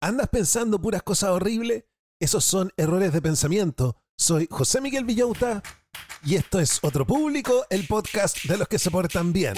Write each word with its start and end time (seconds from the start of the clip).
¿Andas 0.00 0.28
pensando 0.28 0.80
puras 0.80 1.02
cosas 1.02 1.30
horribles? 1.30 1.84
Esos 2.20 2.44
son 2.44 2.70
errores 2.76 3.12
de 3.12 3.20
pensamiento. 3.20 3.96
Soy 4.16 4.46
José 4.48 4.80
Miguel 4.80 5.04
Villauta 5.04 5.60
y 6.24 6.36
esto 6.36 6.60
es 6.60 6.78
Otro 6.82 7.04
Público, 7.04 7.66
el 7.68 7.84
podcast 7.88 8.44
de 8.44 8.58
los 8.58 8.68
que 8.68 8.78
se 8.78 8.92
portan 8.92 9.32
bien. 9.32 9.54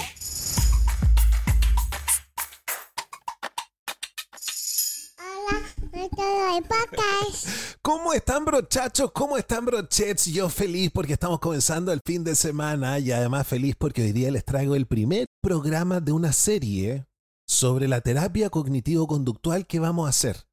¿Cómo 7.83 8.13
están 8.13 8.43
brochachos? 8.43 9.11
¿Cómo 9.11 9.37
están 9.37 9.65
brochets? 9.65 10.25
Yo 10.25 10.49
feliz 10.49 10.89
porque 10.91 11.13
estamos 11.13 11.39
comenzando 11.39 11.93
el 11.93 12.01
fin 12.03 12.23
de 12.23 12.35
semana 12.35 12.97
y 12.97 13.11
además 13.11 13.45
feliz 13.45 13.75
porque 13.77 14.01
hoy 14.01 14.11
día 14.11 14.31
les 14.31 14.43
traigo 14.43 14.75
el 14.75 14.87
primer 14.87 15.27
programa 15.39 15.99
de 15.99 16.11
una 16.11 16.33
serie 16.33 17.05
sobre 17.51 17.89
la 17.89 17.99
terapia 17.99 18.49
cognitivo-conductual 18.49 19.67
que 19.67 19.81
vamos 19.81 20.05
a 20.05 20.09
hacer. 20.09 20.47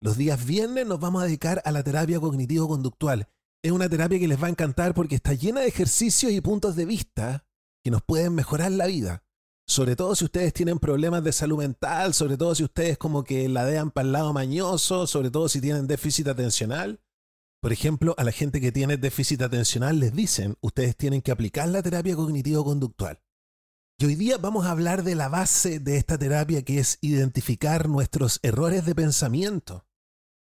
Los 0.00 0.16
días 0.16 0.46
viernes 0.46 0.86
nos 0.86 1.00
vamos 1.00 1.20
a 1.22 1.26
dedicar 1.26 1.60
a 1.64 1.72
la 1.72 1.82
terapia 1.82 2.20
cognitivo-conductual. 2.20 3.28
Es 3.64 3.72
una 3.72 3.88
terapia 3.88 4.20
que 4.20 4.28
les 4.28 4.40
va 4.40 4.46
a 4.46 4.50
encantar 4.50 4.94
porque 4.94 5.16
está 5.16 5.34
llena 5.34 5.62
de 5.62 5.66
ejercicios 5.66 6.30
y 6.30 6.40
puntos 6.40 6.76
de 6.76 6.84
vista 6.84 7.44
que 7.82 7.90
nos 7.90 8.00
pueden 8.02 8.32
mejorar 8.32 8.70
la 8.70 8.86
vida. 8.86 9.24
Sobre 9.66 9.96
todo 9.96 10.14
si 10.14 10.24
ustedes 10.24 10.52
tienen 10.52 10.78
problemas 10.78 11.24
de 11.24 11.32
salud 11.32 11.58
mental, 11.58 12.14
sobre 12.14 12.36
todo 12.36 12.54
si 12.54 12.62
ustedes 12.62 12.96
como 12.96 13.24
que 13.24 13.48
ladean 13.48 13.90
para 13.90 14.06
el 14.06 14.12
lado 14.12 14.32
mañoso, 14.32 15.08
sobre 15.08 15.32
todo 15.32 15.48
si 15.48 15.60
tienen 15.60 15.88
déficit 15.88 16.28
atencional. 16.28 17.00
Por 17.60 17.72
ejemplo, 17.72 18.14
a 18.18 18.22
la 18.22 18.30
gente 18.30 18.60
que 18.60 18.70
tiene 18.70 18.96
déficit 18.96 19.42
atencional 19.42 19.98
les 19.98 20.14
dicen, 20.14 20.56
ustedes 20.60 20.96
tienen 20.96 21.22
que 21.22 21.32
aplicar 21.32 21.68
la 21.68 21.82
terapia 21.82 22.14
cognitivo-conductual. 22.14 23.20
Y 23.98 24.04
hoy 24.04 24.14
día 24.14 24.36
vamos 24.36 24.66
a 24.66 24.72
hablar 24.72 25.04
de 25.04 25.14
la 25.14 25.30
base 25.30 25.80
de 25.80 25.96
esta 25.96 26.18
terapia 26.18 26.62
que 26.62 26.78
es 26.78 26.98
identificar 27.00 27.88
nuestros 27.88 28.40
errores 28.42 28.84
de 28.84 28.94
pensamiento. 28.94 29.86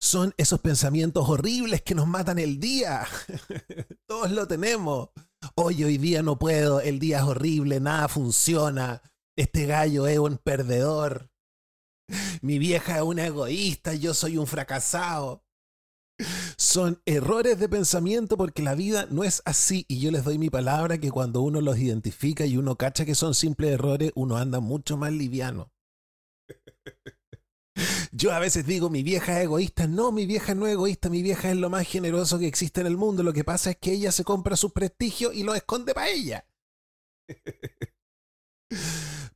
Son 0.01 0.33
esos 0.39 0.61
pensamientos 0.61 1.29
horribles 1.29 1.83
que 1.83 1.95
nos 1.95 2.07
matan 2.07 2.39
el 2.39 2.59
día. 2.59 3.07
Todos 4.09 4.31
lo 4.31 4.49
tenemos. 4.49 5.11
Hoy, 5.57 5.85
hoy 5.85 5.99
día 5.99 6.23
no 6.23 6.39
puedo, 6.39 6.81
el 6.81 6.99
día 6.99 7.19
es 7.19 7.25
horrible, 7.25 7.81
nada 7.81 8.09
funciona. 8.09 9.03
Este 9.37 9.67
gallo 9.67 10.07
es 10.07 10.19
un 10.19 10.39
perdedor. 10.39 11.31
Mi 12.41 12.59
vieja 12.59 12.97
es 12.97 13.03
una 13.03 13.27
egoísta, 13.27 13.93
yo 13.93 14.15
soy 14.15 14.39
un 14.39 14.47
fracasado. 14.47 15.44
Son 16.57 17.01
errores 17.07 17.59
de 17.59 17.69
pensamiento 17.69 18.37
porque 18.37 18.63
la 18.63 18.75
vida 18.75 19.07
no 19.11 19.25
es 19.25 19.43
así 19.45 19.85
y 19.89 20.01
yo 20.01 20.11
les 20.11 20.25
doy 20.25 20.39
mi 20.39 20.51
palabra 20.51 20.99
que 20.99 21.11
cuando 21.11 21.41
uno 21.43 21.61
los 21.61 21.79
identifica 21.79 22.47
y 22.47 22.57
uno 22.57 22.77
cacha 22.77 23.05
que 23.05 23.15
son 23.15 23.35
simples 23.35 23.73
errores, 23.73 24.13
uno 24.15 24.37
anda 24.37 24.61
mucho 24.61 24.97
más 24.97 25.13
liviano. 25.13 25.73
Yo 28.13 28.33
a 28.33 28.39
veces 28.39 28.65
digo, 28.65 28.91
mi 28.91 29.03
vieja 29.03 29.39
es 29.39 29.45
egoísta. 29.47 29.89
No, 29.89 30.13
mi 30.13 30.27
vieja 30.27 30.55
no 30.55 30.69
es 30.69 30.75
egoísta, 30.75 31.11
mi 31.11 31.23
vieja 31.23 31.51
es 31.51 31.57
lo 31.57 31.69
más 31.69 31.89
generoso 31.89 32.39
que 32.39 32.47
existe 32.47 32.81
en 32.81 32.87
el 32.87 32.97
mundo. 32.97 33.25
Lo 33.25 33.33
que 33.33 33.43
pasa 33.43 33.71
es 33.71 33.77
que 33.77 33.91
ella 33.93 34.13
se 34.13 34.23
compra 34.23 34.57
su 34.57 34.73
prestigio 34.73 35.33
y 35.33 35.43
lo 35.43 35.53
esconde 35.55 35.95
para 35.95 36.11
ella. 36.11 36.47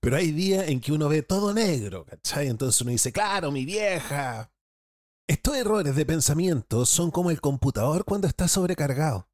Pero 0.01 0.17
hay 0.17 0.31
días 0.31 0.69
en 0.69 0.81
que 0.81 0.93
uno 0.93 1.09
ve 1.09 1.23
todo 1.23 1.53
negro, 1.53 2.05
¿cachai? 2.05 2.47
Entonces 2.47 2.81
uno 2.81 2.93
dice, 2.93 3.13
claro, 3.13 3.51
mi 3.51 3.65
vieja. 3.65 4.53
Estos 5.29 5.57
errores 5.57 5.95
de 5.95 6.07
pensamiento 6.07 6.87
son 6.87 7.11
como 7.11 7.31
el 7.31 7.43
computador 7.43 8.07
cuando 8.07 8.27
está 8.27 8.49
sobrecargado. 8.49 9.29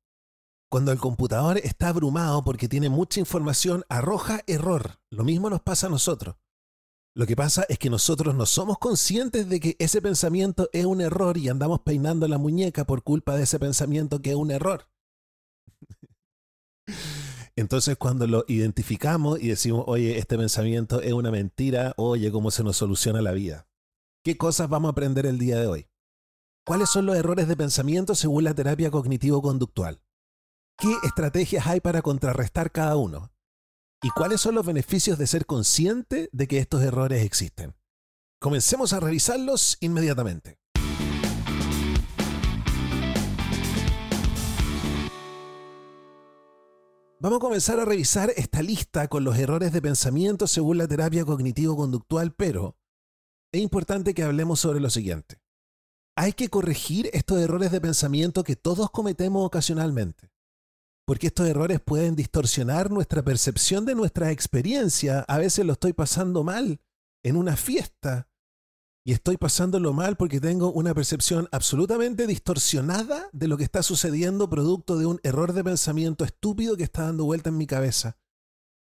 Cuando 0.68 0.90
el 0.90 0.98
computador 0.98 1.58
está 1.58 1.90
abrumado 1.90 2.42
porque 2.42 2.68
tiene 2.68 2.88
mucha 2.88 3.20
información, 3.20 3.84
arroja 3.88 4.42
error. 4.48 4.98
Lo 5.12 5.22
mismo 5.22 5.50
nos 5.50 5.62
pasa 5.62 5.86
a 5.86 5.90
nosotros. 5.90 6.34
Lo 7.14 7.26
que 7.26 7.36
pasa 7.36 7.64
es 7.68 7.78
que 7.78 7.90
nosotros 7.90 8.34
no 8.34 8.44
somos 8.44 8.78
conscientes 8.78 9.48
de 9.48 9.60
que 9.60 9.76
ese 9.78 10.02
pensamiento 10.02 10.68
es 10.72 10.84
un 10.84 11.00
error 11.00 11.38
y 11.38 11.48
andamos 11.48 11.82
peinando 11.82 12.26
la 12.26 12.38
muñeca 12.38 12.84
por 12.84 13.04
culpa 13.04 13.36
de 13.36 13.44
ese 13.44 13.60
pensamiento 13.60 14.20
que 14.20 14.30
es 14.30 14.36
un 14.36 14.50
error. 14.50 14.88
Entonces 17.54 17.96
cuando 17.96 18.26
lo 18.26 18.44
identificamos 18.48 19.40
y 19.40 19.46
decimos, 19.46 19.84
oye, 19.86 20.18
este 20.18 20.36
pensamiento 20.36 21.00
es 21.00 21.12
una 21.12 21.30
mentira, 21.30 21.94
oye, 21.96 22.32
¿cómo 22.32 22.50
se 22.50 22.64
nos 22.64 22.76
soluciona 22.76 23.22
la 23.22 23.30
vida? 23.30 23.68
¿Qué 24.24 24.38
cosas 24.38 24.70
vamos 24.70 24.88
a 24.88 24.92
aprender 24.92 25.26
el 25.26 25.38
día 25.38 25.60
de 25.60 25.66
hoy? 25.66 25.86
¿Cuáles 26.64 26.88
son 26.88 27.04
los 27.04 27.14
errores 27.14 27.46
de 27.46 27.58
pensamiento 27.58 28.14
según 28.14 28.44
la 28.44 28.54
terapia 28.54 28.90
cognitivo-conductual? 28.90 30.00
¿Qué 30.78 30.96
estrategias 31.02 31.66
hay 31.66 31.80
para 31.80 32.00
contrarrestar 32.00 32.72
cada 32.72 32.96
uno? 32.96 33.34
¿Y 34.02 34.08
cuáles 34.08 34.40
son 34.40 34.54
los 34.54 34.64
beneficios 34.64 35.18
de 35.18 35.26
ser 35.26 35.44
consciente 35.44 36.30
de 36.32 36.48
que 36.48 36.56
estos 36.56 36.82
errores 36.82 37.22
existen? 37.22 37.76
Comencemos 38.40 38.94
a 38.94 39.00
revisarlos 39.00 39.76
inmediatamente. 39.80 40.56
Vamos 47.20 47.36
a 47.36 47.40
comenzar 47.40 47.78
a 47.78 47.84
revisar 47.84 48.32
esta 48.36 48.62
lista 48.62 49.06
con 49.08 49.22
los 49.22 49.36
errores 49.36 49.70
de 49.70 49.82
pensamiento 49.82 50.46
según 50.46 50.78
la 50.78 50.88
terapia 50.88 51.26
cognitivo-conductual, 51.26 52.32
pero 52.32 52.78
es 53.56 53.62
importante 53.62 54.14
que 54.14 54.22
hablemos 54.22 54.60
sobre 54.60 54.80
lo 54.80 54.90
siguiente. 54.90 55.40
Hay 56.16 56.32
que 56.32 56.48
corregir 56.48 57.10
estos 57.12 57.40
errores 57.40 57.72
de 57.72 57.80
pensamiento 57.80 58.44
que 58.44 58.56
todos 58.56 58.90
cometemos 58.90 59.44
ocasionalmente 59.44 60.34
porque 61.04 61.26
estos 61.26 61.46
errores 61.46 61.80
pueden 61.80 62.16
distorsionar 62.16 62.90
nuestra 62.90 63.22
percepción 63.22 63.84
de 63.84 63.94
nuestra 63.94 64.30
experiencia. 64.30 65.20
A 65.28 65.38
veces 65.38 65.66
lo 65.66 65.74
estoy 65.74 65.92
pasando 65.92 66.44
mal 66.44 66.80
en 67.22 67.36
una 67.36 67.56
fiesta 67.56 68.28
y 69.06 69.12
estoy 69.12 69.36
pasándolo 69.36 69.92
mal 69.92 70.16
porque 70.16 70.40
tengo 70.40 70.72
una 70.72 70.94
percepción 70.94 71.48
absolutamente 71.52 72.26
distorsionada 72.26 73.28
de 73.32 73.48
lo 73.48 73.58
que 73.58 73.64
está 73.64 73.82
sucediendo 73.82 74.48
producto 74.48 74.96
de 74.96 75.06
un 75.06 75.20
error 75.22 75.52
de 75.52 75.62
pensamiento 75.62 76.24
estúpido 76.24 76.76
que 76.76 76.84
está 76.84 77.02
dando 77.02 77.24
vuelta 77.24 77.50
en 77.50 77.58
mi 77.58 77.66
cabeza. 77.66 78.16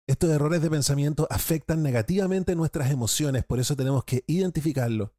Estos 0.07 0.29
errores 0.29 0.61
de 0.61 0.69
pensamiento 0.69 1.27
afectan 1.29 1.83
negativamente 1.83 2.55
nuestras 2.55 2.91
emociones, 2.91 3.43
por 3.43 3.59
eso 3.59 3.75
tenemos 3.75 4.05
que 4.05 4.23
identificarlo. 4.25 5.13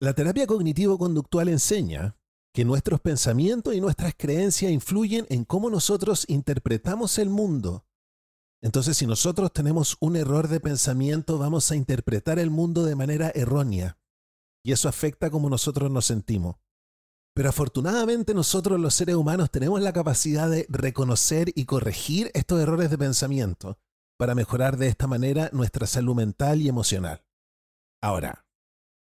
La 0.00 0.14
terapia 0.14 0.46
cognitivo-conductual 0.46 1.50
enseña 1.50 2.16
que 2.54 2.64
nuestros 2.64 2.98
pensamientos 3.00 3.74
y 3.74 3.80
nuestras 3.82 4.14
creencias 4.16 4.72
influyen 4.72 5.26
en 5.28 5.44
cómo 5.44 5.68
nosotros 5.68 6.24
interpretamos 6.28 7.18
el 7.18 7.28
mundo. 7.28 7.84
Entonces, 8.62 8.96
si 8.96 9.06
nosotros 9.06 9.52
tenemos 9.52 9.98
un 10.00 10.16
error 10.16 10.48
de 10.48 10.60
pensamiento, 10.60 11.36
vamos 11.36 11.70
a 11.70 11.76
interpretar 11.76 12.38
el 12.38 12.48
mundo 12.48 12.84
de 12.84 12.96
manera 12.96 13.30
errónea. 13.34 13.98
y 14.64 14.72
eso 14.72 14.88
afecta 14.88 15.30
cómo 15.30 15.48
nosotros 15.48 15.92
nos 15.92 16.06
sentimos. 16.06 16.56
Pero 17.34 17.50
afortunadamente 17.50 18.34
nosotros 18.34 18.80
los 18.80 18.94
seres 18.94 19.14
humanos 19.14 19.50
tenemos 19.50 19.80
la 19.80 19.92
capacidad 19.92 20.50
de 20.50 20.66
reconocer 20.68 21.52
y 21.54 21.66
corregir 21.66 22.32
estos 22.34 22.60
errores 22.60 22.90
de 22.90 22.98
pensamiento 22.98 23.78
para 24.16 24.34
mejorar 24.34 24.76
de 24.76 24.88
esta 24.88 25.06
manera 25.06 25.50
nuestra 25.52 25.86
salud 25.86 26.14
mental 26.14 26.60
y 26.60 26.68
emocional. 26.68 27.24
Ahora, 28.02 28.46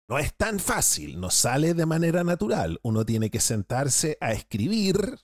no 0.08 0.19
es 0.19 0.34
tan 0.34 0.60
fácil, 0.60 1.20
no 1.20 1.31
sale 1.31 1.75
de 1.75 1.87
manera 1.87 2.25
natural. 2.25 2.78
Uno 2.82 3.04
tiene 3.04 3.31
que 3.31 3.40
sentarse 3.40 4.19
a 4.20 4.32
escribir. 4.32 5.19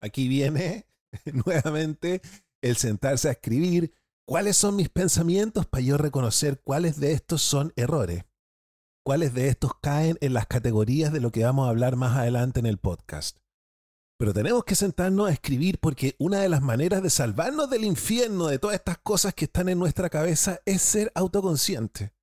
Aquí 0.00 0.28
viene 0.28 0.86
nuevamente 1.46 2.20
el 2.62 2.76
sentarse 2.76 3.28
a 3.28 3.32
escribir 3.32 3.94
cuáles 4.26 4.56
son 4.56 4.76
mis 4.76 4.88
pensamientos 4.88 5.66
para 5.66 5.82
yo 5.82 5.96
reconocer 5.98 6.60
cuáles 6.62 6.98
de 6.98 7.12
estos 7.12 7.42
son 7.42 7.72
errores 7.76 8.24
cuáles 9.02 9.34
de 9.34 9.48
estos 9.48 9.72
caen 9.80 10.16
en 10.20 10.32
las 10.32 10.46
categorías 10.46 11.12
de 11.12 11.20
lo 11.20 11.32
que 11.32 11.44
vamos 11.44 11.66
a 11.66 11.70
hablar 11.70 11.96
más 11.96 12.16
adelante 12.16 12.60
en 12.60 12.66
el 12.66 12.78
podcast. 12.78 13.38
Pero 14.22 14.32
tenemos 14.32 14.62
que 14.62 14.76
sentarnos 14.76 15.28
a 15.28 15.32
escribir 15.32 15.80
porque 15.80 16.14
una 16.16 16.38
de 16.38 16.48
las 16.48 16.62
maneras 16.62 17.02
de 17.02 17.10
salvarnos 17.10 17.68
del 17.68 17.82
infierno, 17.82 18.46
de 18.46 18.60
todas 18.60 18.76
estas 18.76 18.98
cosas 18.98 19.34
que 19.34 19.46
están 19.46 19.68
en 19.68 19.80
nuestra 19.80 20.08
cabeza, 20.10 20.60
es 20.64 20.80
ser 20.80 21.10
autoconsciente. 21.16 22.14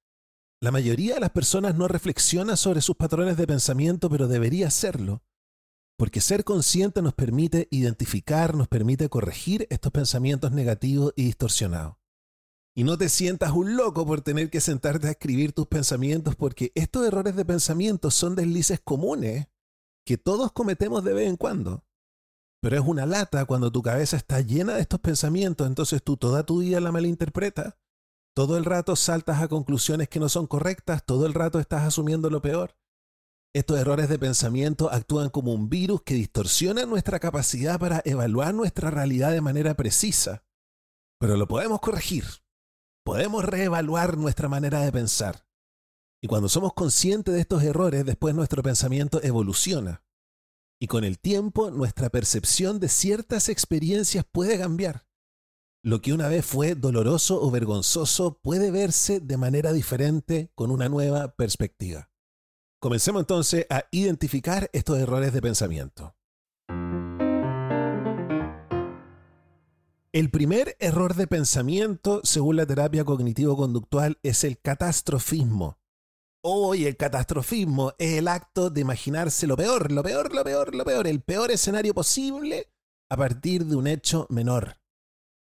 La 0.61 0.71
mayoría 0.71 1.15
de 1.15 1.19
las 1.19 1.31
personas 1.31 1.75
no 1.75 1.89
reflexiona 1.89 2.55
sobre 2.55 2.79
sus 2.79 2.95
patrones 2.95 3.35
de 3.35 3.45
pensamiento, 3.45 4.09
pero 4.09 4.29
debería 4.29 4.67
hacerlo. 4.67 5.23
Porque 5.97 6.21
ser 6.21 6.45
consciente 6.45 7.01
nos 7.01 7.15
permite 7.15 7.67
identificar, 7.69 8.55
nos 8.55 8.69
permite 8.69 9.09
corregir 9.09 9.67
estos 9.69 9.91
pensamientos 9.91 10.53
negativos 10.53 11.11
y 11.17 11.25
distorsionados. 11.25 11.97
Y 12.77 12.85
no 12.85 12.97
te 12.97 13.09
sientas 13.09 13.51
un 13.51 13.75
loco 13.75 14.05
por 14.05 14.21
tener 14.21 14.49
que 14.49 14.61
sentarte 14.61 15.09
a 15.09 15.11
escribir 15.11 15.51
tus 15.51 15.67
pensamientos 15.67 16.37
porque 16.37 16.71
estos 16.75 17.05
errores 17.05 17.35
de 17.35 17.43
pensamiento 17.43 18.09
son 18.09 18.35
deslices 18.35 18.79
comunes 18.79 19.47
que 20.05 20.17
todos 20.17 20.53
cometemos 20.53 21.03
de 21.03 21.11
vez 21.11 21.27
en 21.27 21.35
cuando. 21.35 21.83
Pero 22.61 22.75
es 22.75 22.85
una 22.85 23.05
lata 23.05 23.45
cuando 23.45 23.71
tu 23.71 23.81
cabeza 23.81 24.17
está 24.17 24.41
llena 24.41 24.75
de 24.75 24.81
estos 24.81 24.99
pensamientos, 24.99 25.65
entonces 25.67 26.03
tú 26.03 26.17
toda 26.17 26.45
tu 26.45 26.59
vida 26.59 26.79
la 26.79 26.91
malinterpretas. 26.91 27.75
Todo 28.35 28.57
el 28.57 28.65
rato 28.65 28.95
saltas 28.95 29.41
a 29.41 29.47
conclusiones 29.47 30.09
que 30.09 30.19
no 30.19 30.29
son 30.29 30.47
correctas, 30.47 31.05
todo 31.05 31.25
el 31.25 31.33
rato 31.33 31.59
estás 31.59 31.83
asumiendo 31.83 32.29
lo 32.29 32.41
peor. 32.41 32.75
Estos 33.53 33.79
errores 33.79 34.09
de 34.09 34.19
pensamiento 34.19 34.91
actúan 34.91 35.29
como 35.29 35.53
un 35.53 35.69
virus 35.69 36.03
que 36.03 36.13
distorsiona 36.13 36.85
nuestra 36.85 37.19
capacidad 37.19 37.79
para 37.79 38.01
evaluar 38.05 38.53
nuestra 38.53 38.91
realidad 38.91 39.31
de 39.31 39.41
manera 39.41 39.73
precisa. 39.73 40.43
Pero 41.19 41.35
lo 41.35 41.47
podemos 41.47 41.79
corregir 41.79 42.25
podemos 43.09 43.43
reevaluar 43.43 44.17
nuestra 44.17 44.47
manera 44.49 44.81
de 44.81 44.91
pensar. 44.91 45.43
Y 46.21 46.27
cuando 46.27 46.47
somos 46.47 46.73
conscientes 46.73 47.33
de 47.33 47.41
estos 47.41 47.63
errores, 47.63 48.05
después 48.05 48.35
nuestro 48.35 48.61
pensamiento 48.61 49.19
evoluciona. 49.23 50.03
Y 50.79 50.87
con 50.87 51.03
el 51.03 51.19
tiempo 51.19 51.71
nuestra 51.71 52.09
percepción 52.09 52.79
de 52.79 52.87
ciertas 52.87 53.49
experiencias 53.49 54.25
puede 54.31 54.57
cambiar. 54.57 55.05
Lo 55.83 56.01
que 56.01 56.13
una 56.13 56.27
vez 56.27 56.45
fue 56.45 56.75
doloroso 56.75 57.41
o 57.41 57.51
vergonzoso 57.51 58.39
puede 58.41 58.71
verse 58.71 59.19
de 59.19 59.37
manera 59.37 59.73
diferente 59.73 60.51
con 60.55 60.71
una 60.71 60.89
nueva 60.89 61.35
perspectiva. 61.35 62.09
Comencemos 62.79 63.21
entonces 63.21 63.65
a 63.69 63.85
identificar 63.91 64.69
estos 64.71 64.97
errores 64.99 65.33
de 65.33 65.41
pensamiento. 65.41 66.15
El 70.11 70.31
primer 70.31 70.75
error 70.79 71.13
de 71.15 71.27
pensamiento, 71.27 72.21
según 72.23 72.55
la 72.55 72.65
terapia 72.65 73.05
cognitivo-conductual, 73.05 74.17
es 74.23 74.43
el 74.43 74.59
catastrofismo. 74.59 75.78
Hoy 76.41 76.85
el 76.85 76.95
catastrofismo 76.95 77.93
es 77.97 78.17
el 78.17 78.29
acto 78.29 78.69
de 78.69 78.79
imaginarse 78.79 79.45
lo 79.45 79.57
peor, 79.57 79.91
lo 79.91 80.01
peor, 80.01 80.33
lo 80.33 80.41
peor, 80.45 80.73
lo 80.73 80.85
peor, 80.85 81.05
el 81.05 81.21
peor 81.21 81.51
escenario 81.51 81.93
posible 81.93 82.71
a 83.09 83.17
partir 83.17 83.65
de 83.65 83.75
un 83.75 83.87
hecho 83.87 84.25
menor. 84.29 84.77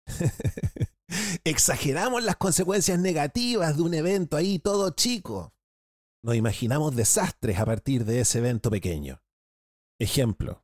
Exageramos 1.44 2.24
las 2.24 2.36
consecuencias 2.36 2.98
negativas 2.98 3.76
de 3.76 3.82
un 3.82 3.92
evento 3.92 4.38
ahí 4.38 4.58
todo 4.60 4.88
chico. 4.90 5.54
Nos 6.22 6.36
imaginamos 6.36 6.96
desastres 6.96 7.58
a 7.58 7.66
partir 7.66 8.06
de 8.06 8.20
ese 8.20 8.38
evento 8.38 8.70
pequeño. 8.70 9.20
Ejemplo. 10.00 10.62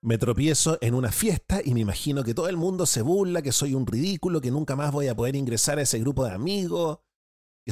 Me 0.00 0.16
tropiezo 0.16 0.78
en 0.80 0.94
una 0.94 1.10
fiesta 1.10 1.60
y 1.62 1.74
me 1.74 1.80
imagino 1.80 2.22
que 2.22 2.34
todo 2.34 2.48
el 2.48 2.56
mundo 2.56 2.86
se 2.86 3.02
burla, 3.02 3.42
que 3.42 3.50
soy 3.50 3.74
un 3.74 3.84
ridículo, 3.84 4.40
que 4.40 4.52
nunca 4.52 4.76
más 4.76 4.92
voy 4.92 5.08
a 5.08 5.14
poder 5.16 5.34
ingresar 5.34 5.78
a 5.78 5.82
ese 5.82 5.98
grupo 5.98 6.24
de 6.24 6.32
amigos, 6.32 7.00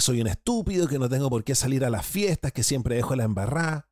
soy 0.00 0.20
un 0.20 0.26
estúpido, 0.26 0.88
que 0.88 0.98
no 0.98 1.08
tengo 1.08 1.30
por 1.30 1.44
qué 1.44 1.54
salir 1.54 1.84
a 1.84 1.90
las 1.90 2.06
fiestas, 2.06 2.52
que 2.52 2.62
siempre 2.62 2.96
dejo 2.96 3.16
la 3.16 3.24
embarrada. 3.24 3.88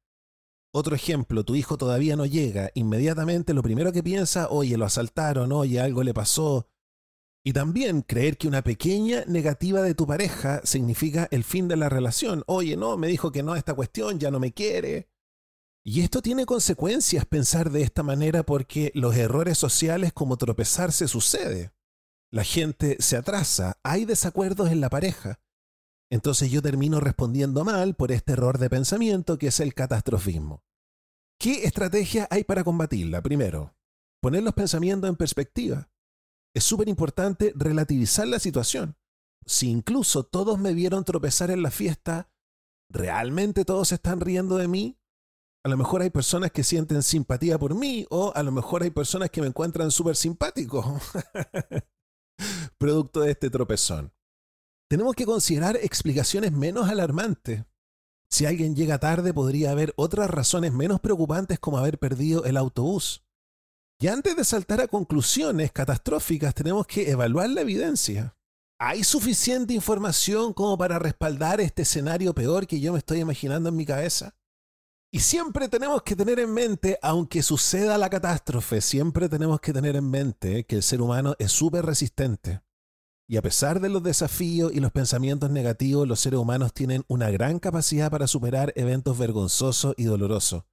Otro 0.72 0.94
ejemplo, 0.94 1.44
tu 1.44 1.54
hijo 1.54 1.78
todavía 1.78 2.16
no 2.16 2.26
llega, 2.26 2.70
inmediatamente 2.74 3.54
lo 3.54 3.62
primero 3.62 3.92
que 3.92 4.02
piensa, 4.02 4.48
oye, 4.50 4.76
lo 4.76 4.84
asaltaron, 4.84 5.52
oye, 5.52 5.80
algo 5.80 6.02
le 6.02 6.12
pasó. 6.12 6.68
Y 7.44 7.52
también 7.52 8.02
creer 8.02 8.36
que 8.36 8.48
una 8.48 8.62
pequeña 8.62 9.24
negativa 9.26 9.80
de 9.80 9.94
tu 9.94 10.06
pareja 10.06 10.60
significa 10.64 11.28
el 11.30 11.44
fin 11.44 11.68
de 11.68 11.76
la 11.76 11.88
relación. 11.88 12.42
Oye, 12.46 12.76
no, 12.76 12.96
me 12.96 13.06
dijo 13.06 13.30
que 13.30 13.42
no 13.42 13.52
a 13.52 13.58
esta 13.58 13.74
cuestión, 13.74 14.18
ya 14.18 14.30
no 14.30 14.40
me 14.40 14.52
quiere. 14.52 15.08
Y 15.84 16.00
esto 16.00 16.20
tiene 16.20 16.44
consecuencias 16.44 17.24
pensar 17.24 17.70
de 17.70 17.82
esta 17.82 18.02
manera 18.02 18.42
porque 18.42 18.90
los 18.94 19.14
errores 19.14 19.56
sociales 19.56 20.12
como 20.12 20.36
tropezarse 20.36 21.06
sucede. 21.06 21.70
La 22.32 22.42
gente 22.42 22.96
se 22.98 23.16
atrasa, 23.16 23.78
hay 23.84 24.04
desacuerdos 24.04 24.72
en 24.72 24.80
la 24.80 24.90
pareja. 24.90 25.38
Entonces 26.10 26.50
yo 26.50 26.62
termino 26.62 27.00
respondiendo 27.00 27.64
mal 27.64 27.94
por 27.94 28.12
este 28.12 28.32
error 28.32 28.58
de 28.58 28.70
pensamiento 28.70 29.38
que 29.38 29.48
es 29.48 29.60
el 29.60 29.74
catastrofismo. 29.74 30.62
¿Qué 31.38 31.64
estrategia 31.64 32.28
hay 32.30 32.44
para 32.44 32.64
combatirla? 32.64 33.22
Primero, 33.22 33.74
poner 34.22 34.42
los 34.42 34.54
pensamientos 34.54 35.10
en 35.10 35.16
perspectiva. 35.16 35.90
Es 36.54 36.64
súper 36.64 36.88
importante 36.88 37.52
relativizar 37.54 38.26
la 38.26 38.38
situación. 38.38 38.96
Si 39.44 39.68
incluso 39.68 40.24
todos 40.24 40.58
me 40.58 40.74
vieron 40.74 41.04
tropezar 41.04 41.50
en 41.50 41.62
la 41.62 41.70
fiesta, 41.70 42.30
¿realmente 42.90 43.64
todos 43.64 43.92
están 43.92 44.20
riendo 44.20 44.56
de 44.56 44.68
mí? 44.68 44.98
A 45.64 45.68
lo 45.68 45.76
mejor 45.76 46.02
hay 46.02 46.10
personas 46.10 46.52
que 46.52 46.62
sienten 46.62 47.02
simpatía 47.02 47.58
por 47.58 47.74
mí 47.74 48.06
o 48.08 48.32
a 48.34 48.42
lo 48.42 48.52
mejor 48.52 48.84
hay 48.84 48.90
personas 48.90 49.30
que 49.30 49.40
me 49.40 49.48
encuentran 49.48 49.90
súper 49.90 50.16
simpático. 50.16 51.00
Producto 52.78 53.20
de 53.20 53.32
este 53.32 53.50
tropezón. 53.50 54.12
Tenemos 54.88 55.16
que 55.16 55.26
considerar 55.26 55.76
explicaciones 55.76 56.52
menos 56.52 56.88
alarmantes. 56.88 57.64
Si 58.30 58.46
alguien 58.46 58.76
llega 58.76 58.98
tarde 58.98 59.34
podría 59.34 59.72
haber 59.72 59.92
otras 59.96 60.30
razones 60.30 60.72
menos 60.72 61.00
preocupantes 61.00 61.58
como 61.58 61.78
haber 61.78 61.98
perdido 61.98 62.44
el 62.44 62.56
autobús. 62.56 63.24
Y 63.98 64.08
antes 64.08 64.36
de 64.36 64.44
saltar 64.44 64.80
a 64.80 64.88
conclusiones 64.88 65.72
catastróficas 65.72 66.54
tenemos 66.54 66.86
que 66.86 67.10
evaluar 67.10 67.50
la 67.50 67.62
evidencia. 67.62 68.36
¿Hay 68.78 69.04
suficiente 69.04 69.72
información 69.72 70.52
como 70.52 70.76
para 70.76 70.98
respaldar 70.98 71.60
este 71.60 71.82
escenario 71.82 72.34
peor 72.34 72.66
que 72.66 72.78
yo 72.78 72.92
me 72.92 72.98
estoy 72.98 73.20
imaginando 73.20 73.70
en 73.70 73.76
mi 73.76 73.86
cabeza? 73.86 74.36
Y 75.10 75.20
siempre 75.20 75.68
tenemos 75.68 76.02
que 76.02 76.14
tener 76.14 76.38
en 76.38 76.52
mente, 76.52 76.98
aunque 77.00 77.42
suceda 77.42 77.96
la 77.96 78.10
catástrofe, 78.10 78.82
siempre 78.82 79.30
tenemos 79.30 79.60
que 79.60 79.72
tener 79.72 79.96
en 79.96 80.10
mente 80.10 80.64
que 80.64 80.76
el 80.76 80.82
ser 80.82 81.00
humano 81.00 81.34
es 81.38 81.52
súper 81.52 81.86
resistente. 81.86 82.60
Y 83.28 83.36
a 83.38 83.42
pesar 83.42 83.80
de 83.80 83.88
los 83.88 84.04
desafíos 84.04 84.72
y 84.72 84.78
los 84.78 84.92
pensamientos 84.92 85.50
negativos, 85.50 86.06
los 86.06 86.20
seres 86.20 86.38
humanos 86.38 86.72
tienen 86.72 87.04
una 87.08 87.28
gran 87.30 87.58
capacidad 87.58 88.08
para 88.08 88.28
superar 88.28 88.72
eventos 88.76 89.18
vergonzosos 89.18 89.94
y 89.96 90.04
dolorosos. 90.04 90.64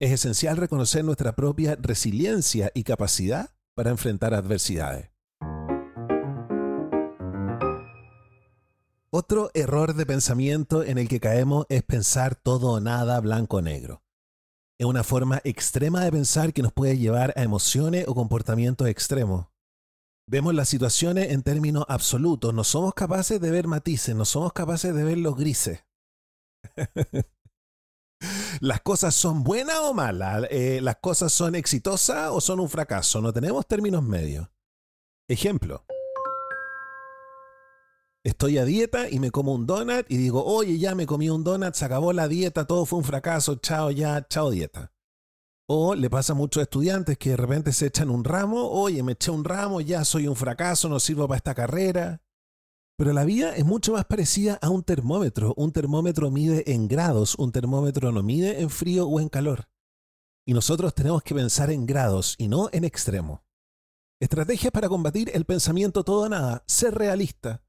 Es 0.00 0.12
esencial 0.12 0.56
reconocer 0.56 1.04
nuestra 1.04 1.34
propia 1.34 1.76
resiliencia 1.80 2.70
y 2.74 2.84
capacidad 2.84 3.50
para 3.74 3.90
enfrentar 3.90 4.32
adversidades. 4.32 5.10
Otro 9.10 9.50
error 9.52 9.94
de 9.94 10.06
pensamiento 10.06 10.84
en 10.84 10.98
el 10.98 11.08
que 11.08 11.20
caemos 11.20 11.66
es 11.68 11.82
pensar 11.82 12.36
todo 12.36 12.72
o 12.72 12.80
nada 12.80 13.20
blanco 13.20 13.58
o 13.58 13.60
negro. 13.60 14.02
Es 14.78 14.86
una 14.86 15.04
forma 15.04 15.40
extrema 15.44 16.04
de 16.04 16.12
pensar 16.12 16.52
que 16.52 16.62
nos 16.62 16.72
puede 16.72 16.96
llevar 16.96 17.34
a 17.36 17.42
emociones 17.42 18.06
o 18.08 18.14
comportamientos 18.14 18.88
extremos. 18.88 19.51
Vemos 20.26 20.54
las 20.54 20.68
situaciones 20.68 21.32
en 21.32 21.42
términos 21.42 21.84
absolutos, 21.88 22.54
no 22.54 22.64
somos 22.64 22.94
capaces 22.94 23.40
de 23.40 23.50
ver 23.50 23.66
matices, 23.66 24.14
no 24.14 24.24
somos 24.24 24.52
capaces 24.52 24.94
de 24.94 25.04
ver 25.04 25.18
los 25.18 25.36
grises. 25.36 25.84
las 28.60 28.80
cosas 28.82 29.14
son 29.14 29.42
buenas 29.42 29.78
o 29.78 29.94
malas, 29.94 30.46
eh, 30.50 30.80
las 30.80 30.96
cosas 30.96 31.32
son 31.32 31.54
exitosas 31.54 32.30
o 32.30 32.40
son 32.40 32.60
un 32.60 32.68
fracaso, 32.68 33.20
no 33.20 33.32
tenemos 33.32 33.66
términos 33.66 34.02
medios. 34.04 34.48
Ejemplo, 35.28 35.84
estoy 38.24 38.58
a 38.58 38.64
dieta 38.64 39.10
y 39.10 39.18
me 39.18 39.32
como 39.32 39.54
un 39.54 39.66
donut 39.66 40.06
y 40.08 40.16
digo, 40.16 40.44
oye, 40.44 40.78
ya 40.78 40.94
me 40.94 41.06
comí 41.06 41.30
un 41.30 41.42
donut, 41.42 41.74
se 41.74 41.84
acabó 41.84 42.12
la 42.12 42.28
dieta, 42.28 42.66
todo 42.66 42.86
fue 42.86 43.00
un 43.00 43.04
fracaso, 43.04 43.56
chao 43.56 43.90
ya, 43.90 44.26
chao 44.28 44.50
dieta. 44.50 44.92
O 45.68 45.94
le 45.94 46.10
pasa 46.10 46.32
a 46.32 46.36
muchos 46.36 46.62
estudiantes 46.62 47.16
que 47.18 47.30
de 47.30 47.36
repente 47.36 47.72
se 47.72 47.86
echan 47.86 48.10
un 48.10 48.24
ramo, 48.24 48.68
oye, 48.68 49.02
me 49.02 49.12
eché 49.12 49.30
un 49.30 49.44
ramo, 49.44 49.80
ya 49.80 50.04
soy 50.04 50.26
un 50.26 50.36
fracaso, 50.36 50.88
no 50.88 50.98
sirvo 51.00 51.28
para 51.28 51.36
esta 51.36 51.54
carrera. 51.54 52.22
Pero 52.96 53.12
la 53.12 53.24
vida 53.24 53.56
es 53.56 53.64
mucho 53.64 53.92
más 53.92 54.04
parecida 54.04 54.58
a 54.60 54.68
un 54.68 54.82
termómetro. 54.82 55.54
Un 55.56 55.72
termómetro 55.72 56.30
mide 56.30 56.72
en 56.72 56.88
grados, 56.88 57.34
un 57.36 57.52
termómetro 57.52 58.12
no 58.12 58.22
mide 58.22 58.60
en 58.60 58.70
frío 58.70 59.06
o 59.06 59.20
en 59.20 59.28
calor. 59.28 59.68
Y 60.44 60.54
nosotros 60.54 60.94
tenemos 60.94 61.22
que 61.22 61.34
pensar 61.34 61.70
en 61.70 61.86
grados 61.86 62.34
y 62.38 62.48
no 62.48 62.68
en 62.72 62.84
extremo. 62.84 63.44
Estrategias 64.20 64.72
para 64.72 64.88
combatir 64.88 65.30
el 65.34 65.44
pensamiento 65.44 66.04
todo 66.04 66.26
o 66.26 66.28
nada. 66.28 66.64
Ser 66.66 66.94
realista. 66.94 67.61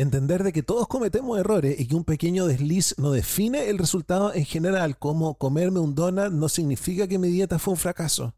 Entender 0.00 0.42
de 0.44 0.54
que 0.54 0.62
todos 0.62 0.88
cometemos 0.88 1.38
errores 1.38 1.78
y 1.78 1.86
que 1.86 1.94
un 1.94 2.04
pequeño 2.04 2.46
desliz 2.46 2.94
no 2.96 3.10
define 3.10 3.68
el 3.68 3.76
resultado 3.76 4.32
en 4.32 4.46
general, 4.46 4.98
como 4.98 5.34
comerme 5.34 5.78
un 5.78 5.94
donut 5.94 6.32
no 6.32 6.48
significa 6.48 7.06
que 7.06 7.18
mi 7.18 7.28
dieta 7.28 7.58
fue 7.58 7.72
un 7.74 7.78
fracaso. 7.78 8.34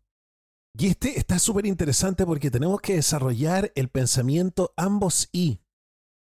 Y 0.76 0.88
este 0.88 1.16
está 1.20 1.38
súper 1.38 1.66
interesante 1.66 2.26
porque 2.26 2.50
tenemos 2.50 2.80
que 2.80 2.96
desarrollar 2.96 3.70
el 3.76 3.88
pensamiento 3.90 4.74
ambos 4.76 5.28
y. 5.30 5.60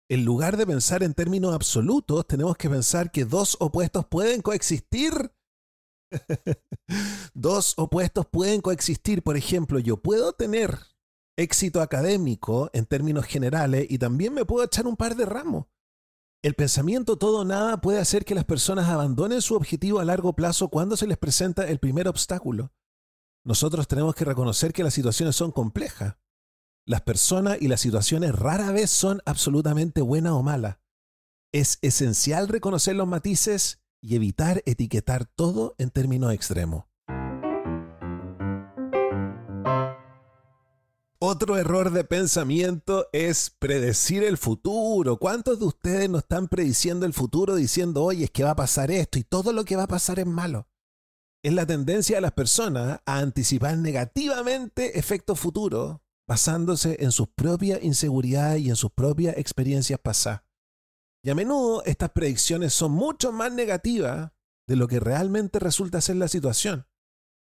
En 0.07 0.23
lugar 0.23 0.55
de 0.55 0.67
pensar 0.67 1.01
en 1.01 1.15
términos 1.15 1.55
absolutos, 1.55 2.27
tenemos 2.27 2.55
que 2.55 2.69
pensar 2.69 3.09
que 3.09 3.25
dos 3.25 3.57
opuestos 3.59 4.05
pueden 4.05 4.43
coexistir. 4.43 5.33
dos 7.33 7.73
opuestos 7.77 8.27
pueden 8.27 8.61
coexistir. 8.61 9.23
Por 9.23 9.35
ejemplo, 9.35 9.79
yo 9.79 9.97
puedo 9.97 10.33
tener 10.33 10.92
éxito 11.37 11.81
académico 11.81 12.69
en 12.73 12.85
términos 12.85 13.25
generales 13.25 13.87
y 13.89 13.97
también 13.97 14.33
me 14.33 14.45
puedo 14.45 14.65
echar 14.65 14.87
un 14.87 14.95
par 14.95 15.15
de 15.15 15.25
ramos. 15.25 15.65
El 16.43 16.55
pensamiento 16.55 17.17
todo 17.17 17.39
o 17.39 17.45
nada 17.45 17.79
puede 17.79 17.99
hacer 17.99 18.25
que 18.25 18.35
las 18.35 18.43
personas 18.43 18.89
abandonen 18.89 19.41
su 19.41 19.55
objetivo 19.55 19.99
a 19.99 20.05
largo 20.05 20.33
plazo 20.33 20.67
cuando 20.67 20.97
se 20.97 21.07
les 21.07 21.17
presenta 21.17 21.67
el 21.67 21.79
primer 21.79 22.07
obstáculo. 22.07 22.73
Nosotros 23.45 23.87
tenemos 23.87 24.13
que 24.15 24.25
reconocer 24.25 24.73
que 24.73 24.83
las 24.83 24.93
situaciones 24.93 25.35
son 25.35 25.51
complejas. 25.51 26.17
Las 26.85 27.01
personas 27.01 27.57
y 27.61 27.69
las 27.69 27.79
situaciones 27.79 28.35
rara 28.35 28.71
vez 28.71 28.89
son 28.89 29.21
absolutamente 29.25 30.01
buenas 30.01 30.33
o 30.33 30.43
malas. 30.43 30.79
Es 31.53 31.79
esencial 31.81 32.49
reconocer 32.49 32.95
los 32.95 33.07
matices 33.07 33.81
y 34.01 34.15
evitar 34.15 34.61
etiquetar 34.65 35.25
todo 35.25 35.75
en 35.77 35.91
términos 35.91 36.33
extremos. 36.33 36.85
Otro 41.25 41.57
error 41.57 41.91
de 41.91 42.03
pensamiento 42.03 43.07
es 43.13 43.49
predecir 43.57 44.25
el 44.25 44.37
futuro. 44.37 45.15
¿Cuántos 45.15 45.57
de 45.57 45.63
ustedes 45.63 46.09
no 46.09 46.17
están 46.17 46.49
prediciendo 46.49 47.05
el 47.05 47.13
futuro 47.13 47.55
diciendo, 47.55 48.03
oye, 48.03 48.25
es 48.25 48.31
que 48.31 48.43
va 48.43 48.49
a 48.49 48.55
pasar 48.57 48.91
esto 48.91 49.17
y 49.17 49.23
todo 49.23 49.53
lo 49.53 49.63
que 49.63 49.77
va 49.77 49.83
a 49.83 49.87
pasar 49.87 50.19
es 50.19 50.25
malo? 50.25 50.67
Es 51.41 51.53
la 51.53 51.65
tendencia 51.65 52.17
de 52.17 52.21
las 52.21 52.33
personas 52.33 52.99
a 53.05 53.19
anticipar 53.19 53.77
negativamente 53.77 54.99
efectos 54.99 55.39
futuros 55.39 56.01
basándose 56.27 56.97
en 56.99 57.13
sus 57.13 57.29
propias 57.29 57.81
inseguridades 57.81 58.61
y 58.61 58.69
en 58.69 58.75
sus 58.75 58.91
propias 58.91 59.37
experiencias 59.37 60.01
pasadas. 60.01 60.43
Y 61.23 61.29
a 61.29 61.35
menudo 61.35 61.85
estas 61.85 62.09
predicciones 62.09 62.73
son 62.73 62.91
mucho 62.91 63.31
más 63.31 63.53
negativas 63.53 64.33
de 64.67 64.75
lo 64.75 64.89
que 64.89 64.99
realmente 64.99 65.59
resulta 65.59 66.01
ser 66.01 66.17
la 66.17 66.27
situación. 66.27 66.85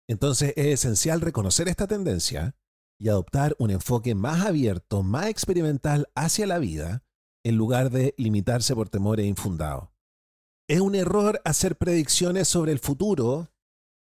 Entonces 0.09 0.55
es 0.57 0.67
esencial 0.67 1.21
reconocer 1.21 1.69
esta 1.69 1.87
tendencia 1.87 2.57
y 3.01 3.09
adoptar 3.09 3.57
un 3.59 3.71
enfoque 3.71 4.15
más 4.15 4.47
abierto, 4.47 5.03
más 5.03 5.27
experimental 5.27 6.09
hacia 6.15 6.47
la 6.47 6.59
vida, 6.59 7.03
en 7.45 7.57
lugar 7.57 7.91
de 7.91 8.15
limitarse 8.19 8.75
por 8.75 8.91
temores 8.91 9.27
infundados. 9.27 9.89
Es 10.69 10.81
un 10.81 10.95
error 10.95 11.41
hacer 11.45 11.77
predicciones 11.77 12.47
sobre 12.47 12.73
el 12.73 12.79
futuro, 12.79 13.51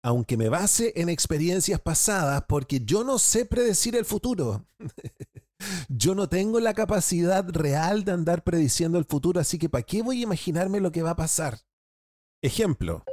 aunque 0.03 0.37
me 0.37 0.49
base 0.49 0.95
en 0.97 1.11
experiencias 1.11 1.81
pasadas, 1.81 2.45
porque 2.49 2.81
yo 2.81 3.05
no 3.05 3.19
sé 3.19 3.45
predecir 3.45 3.95
el 3.95 4.07
futuro. 4.07 4.67
yo 5.89 6.15
no 6.15 6.29
tengo 6.29 6.59
la 6.59 6.73
capacidad 6.73 7.47
real 7.51 8.05
de 8.05 8.13
andar 8.13 8.43
prediciendo 8.43 8.99
el 8.99 9.05
futuro, 9.05 9.39
así 9.39 9.59
que 9.59 9.69
¿para 9.69 9.83
qué 9.83 10.03
voy 10.03 10.21
a 10.21 10.25
imaginarme 10.25 10.81
lo 10.81 10.91
que 10.91 11.03
va 11.03 11.11
a 11.11 11.17
pasar? 11.17 11.61
Ejemplo. 12.43 13.05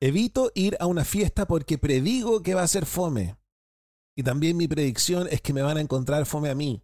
Evito 0.00 0.52
ir 0.54 0.76
a 0.78 0.86
una 0.86 1.04
fiesta 1.04 1.46
porque 1.46 1.76
predigo 1.76 2.40
que 2.42 2.54
va 2.54 2.62
a 2.62 2.68
ser 2.68 2.86
fome. 2.86 3.36
Y 4.16 4.22
también 4.22 4.56
mi 4.56 4.68
predicción 4.68 5.26
es 5.28 5.40
que 5.40 5.52
me 5.52 5.62
van 5.62 5.76
a 5.76 5.80
encontrar 5.80 6.24
fome 6.24 6.50
a 6.50 6.54
mí. 6.54 6.82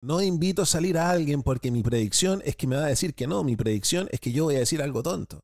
No 0.00 0.22
invito 0.22 0.62
a 0.62 0.66
salir 0.66 0.98
a 0.98 1.10
alguien 1.10 1.42
porque 1.42 1.72
mi 1.72 1.82
predicción 1.82 2.40
es 2.44 2.54
que 2.54 2.68
me 2.68 2.76
va 2.76 2.84
a 2.84 2.88
decir 2.88 3.14
que 3.14 3.26
no. 3.26 3.42
Mi 3.42 3.56
predicción 3.56 4.08
es 4.12 4.20
que 4.20 4.30
yo 4.30 4.44
voy 4.44 4.54
a 4.54 4.60
decir 4.60 4.80
algo 4.80 5.02
tonto. 5.02 5.40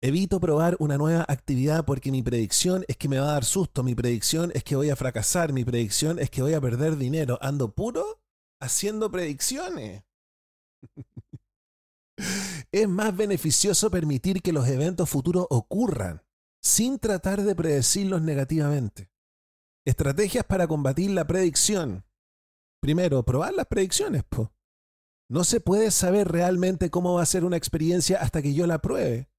Evito 0.00 0.40
probar 0.40 0.76
una 0.80 0.98
nueva 0.98 1.24
actividad 1.28 1.84
porque 1.84 2.10
mi 2.10 2.22
predicción 2.22 2.84
es 2.88 2.96
que 2.96 3.08
me 3.08 3.20
va 3.20 3.30
a 3.30 3.32
dar 3.34 3.44
susto. 3.44 3.84
Mi 3.84 3.94
predicción 3.94 4.50
es 4.54 4.64
que 4.64 4.74
voy 4.74 4.90
a 4.90 4.96
fracasar. 4.96 5.52
Mi 5.52 5.64
predicción 5.64 6.18
es 6.18 6.30
que 6.30 6.42
voy 6.42 6.54
a 6.54 6.60
perder 6.60 6.96
dinero. 6.96 7.38
Ando 7.40 7.72
puro 7.72 8.20
haciendo 8.60 9.08
predicciones. 9.08 10.02
Es 12.72 12.88
más 12.88 13.16
beneficioso 13.16 13.90
permitir 13.90 14.42
que 14.42 14.52
los 14.52 14.68
eventos 14.68 15.08
futuros 15.08 15.46
ocurran 15.50 16.22
sin 16.60 16.98
tratar 16.98 17.42
de 17.42 17.54
predecirlos 17.54 18.22
negativamente. 18.22 19.10
Estrategias 19.86 20.44
para 20.44 20.66
combatir 20.66 21.10
la 21.10 21.26
predicción. 21.26 22.04
Primero, 22.80 23.24
probar 23.24 23.54
las 23.54 23.66
predicciones. 23.66 24.24
No 25.30 25.44
se 25.44 25.60
puede 25.60 25.90
saber 25.90 26.28
realmente 26.28 26.90
cómo 26.90 27.14
va 27.14 27.22
a 27.22 27.26
ser 27.26 27.44
una 27.44 27.56
experiencia 27.56 28.20
hasta 28.20 28.42
que 28.42 28.54
yo 28.54 28.66
la 28.66 28.80
pruebe. 28.80 29.30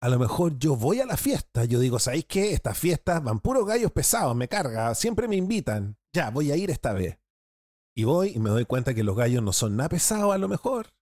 A 0.00 0.08
lo 0.08 0.18
mejor 0.18 0.58
yo 0.58 0.76
voy 0.76 1.00
a 1.00 1.06
la 1.06 1.16
fiesta, 1.16 1.64
yo 1.64 1.80
digo, 1.80 1.98
¿sabéis 1.98 2.26
qué? 2.26 2.52
Estas 2.52 2.78
fiestas 2.78 3.22
van 3.22 3.40
puros 3.40 3.66
gallos 3.66 3.90
pesados, 3.90 4.36
me 4.36 4.48
carga, 4.48 4.94
siempre 4.94 5.28
me 5.28 5.36
invitan. 5.36 5.96
Ya, 6.12 6.30
voy 6.30 6.50
a 6.50 6.56
ir 6.56 6.70
esta 6.70 6.92
vez. 6.92 7.18
Y 7.96 8.04
voy 8.04 8.32
y 8.34 8.38
me 8.38 8.50
doy 8.50 8.64
cuenta 8.64 8.92
que 8.94 9.04
los 9.04 9.16
gallos 9.16 9.42
no 9.42 9.52
son 9.52 9.76
nada 9.76 9.88
pesados 9.88 10.34
a 10.34 10.38
lo 10.38 10.48
mejor 10.48 10.93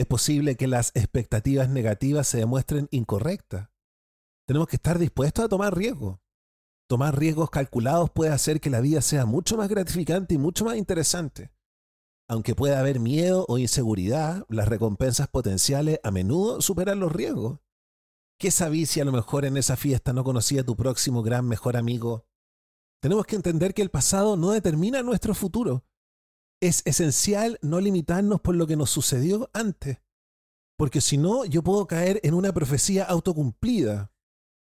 es 0.00 0.06
posible 0.06 0.56
que 0.56 0.66
las 0.66 0.92
expectativas 0.94 1.68
negativas 1.68 2.26
se 2.26 2.38
demuestren 2.38 2.88
incorrectas. 2.90 3.68
Tenemos 4.46 4.66
que 4.66 4.76
estar 4.76 4.98
dispuestos 4.98 5.44
a 5.44 5.48
tomar 5.48 5.76
riesgos. 5.76 6.18
Tomar 6.88 7.18
riesgos 7.18 7.50
calculados 7.50 8.08
puede 8.08 8.32
hacer 8.32 8.62
que 8.62 8.70
la 8.70 8.80
vida 8.80 9.02
sea 9.02 9.26
mucho 9.26 9.58
más 9.58 9.68
gratificante 9.68 10.36
y 10.36 10.38
mucho 10.38 10.64
más 10.64 10.76
interesante. 10.76 11.52
Aunque 12.30 12.54
pueda 12.54 12.80
haber 12.80 12.98
miedo 12.98 13.44
o 13.46 13.58
inseguridad, 13.58 14.46
las 14.48 14.68
recompensas 14.68 15.28
potenciales 15.28 16.00
a 16.02 16.10
menudo 16.10 16.62
superan 16.62 16.98
los 16.98 17.12
riesgos. 17.12 17.60
¿Qué 18.38 18.50
sabías 18.50 18.88
si 18.88 19.00
a 19.02 19.04
lo 19.04 19.12
mejor 19.12 19.44
en 19.44 19.58
esa 19.58 19.76
fiesta 19.76 20.14
no 20.14 20.24
conocía 20.24 20.62
a 20.62 20.64
tu 20.64 20.76
próximo 20.76 21.22
gran 21.22 21.46
mejor 21.46 21.76
amigo? 21.76 22.24
Tenemos 23.02 23.26
que 23.26 23.36
entender 23.36 23.74
que 23.74 23.82
el 23.82 23.90
pasado 23.90 24.38
no 24.38 24.52
determina 24.52 25.02
nuestro 25.02 25.34
futuro, 25.34 25.84
es 26.60 26.82
esencial 26.84 27.58
no 27.62 27.80
limitarnos 27.80 28.40
por 28.40 28.54
lo 28.54 28.66
que 28.66 28.76
nos 28.76 28.90
sucedió 28.90 29.50
antes, 29.52 29.98
porque 30.76 31.00
si 31.00 31.18
no, 31.18 31.44
yo 31.44 31.62
puedo 31.62 31.86
caer 31.86 32.20
en 32.22 32.34
una 32.34 32.52
profecía 32.52 33.04
autocumplida. 33.04 34.12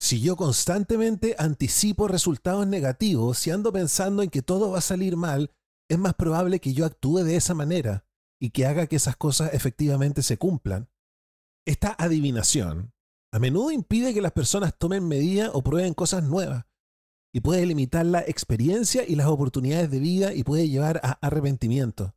Si 0.00 0.20
yo 0.20 0.37
constantemente 0.37 1.37
anticipo 1.38 2.08
resultados 2.08 2.66
negativos, 2.66 3.38
si 3.38 3.50
ando 3.50 3.72
pensando 3.72 4.22
en 4.22 4.30
que 4.30 4.42
todo 4.42 4.70
va 4.70 4.78
a 4.78 4.82
salir 4.82 5.16
mal, 5.16 5.52
es 5.88 5.99
más 5.99 6.14
probable 6.14 6.61
que 6.61 6.75
yo 6.75 6.84
actúe 6.84 7.18
de 7.18 7.37
esa 7.37 7.54
manera 7.54 8.04
y 8.40 8.50
que 8.50 8.66
haga 8.66 8.87
que 8.87 8.96
esas 8.96 9.16
cosas 9.16 9.54
efectivamente 9.54 10.22
se 10.22 10.38
cumplan. 10.38 10.90
Esta 11.66 11.94
adivinación 11.96 12.92
a 13.32 13.38
menudo 13.38 13.70
impide 13.70 14.12
que 14.12 14.20
las 14.20 14.32
personas 14.32 14.76
tomen 14.76 15.06
medidas 15.06 15.50
o 15.54 15.62
prueben 15.62 15.94
cosas 15.94 16.25
nuevas, 16.25 16.66
y 17.33 17.41
puede 17.41 17.65
limitar 17.65 18.05
la 18.05 18.21
experiencia 18.21 19.05
y 19.07 19.15
las 19.15 19.27
oportunidades 19.27 19.91
de 19.91 19.99
vida 19.99 20.35
y 20.35 20.45
puede 20.45 20.69
llevar 20.69 21.01
a 21.03 21.12
arrepentimiento. 21.27 22.15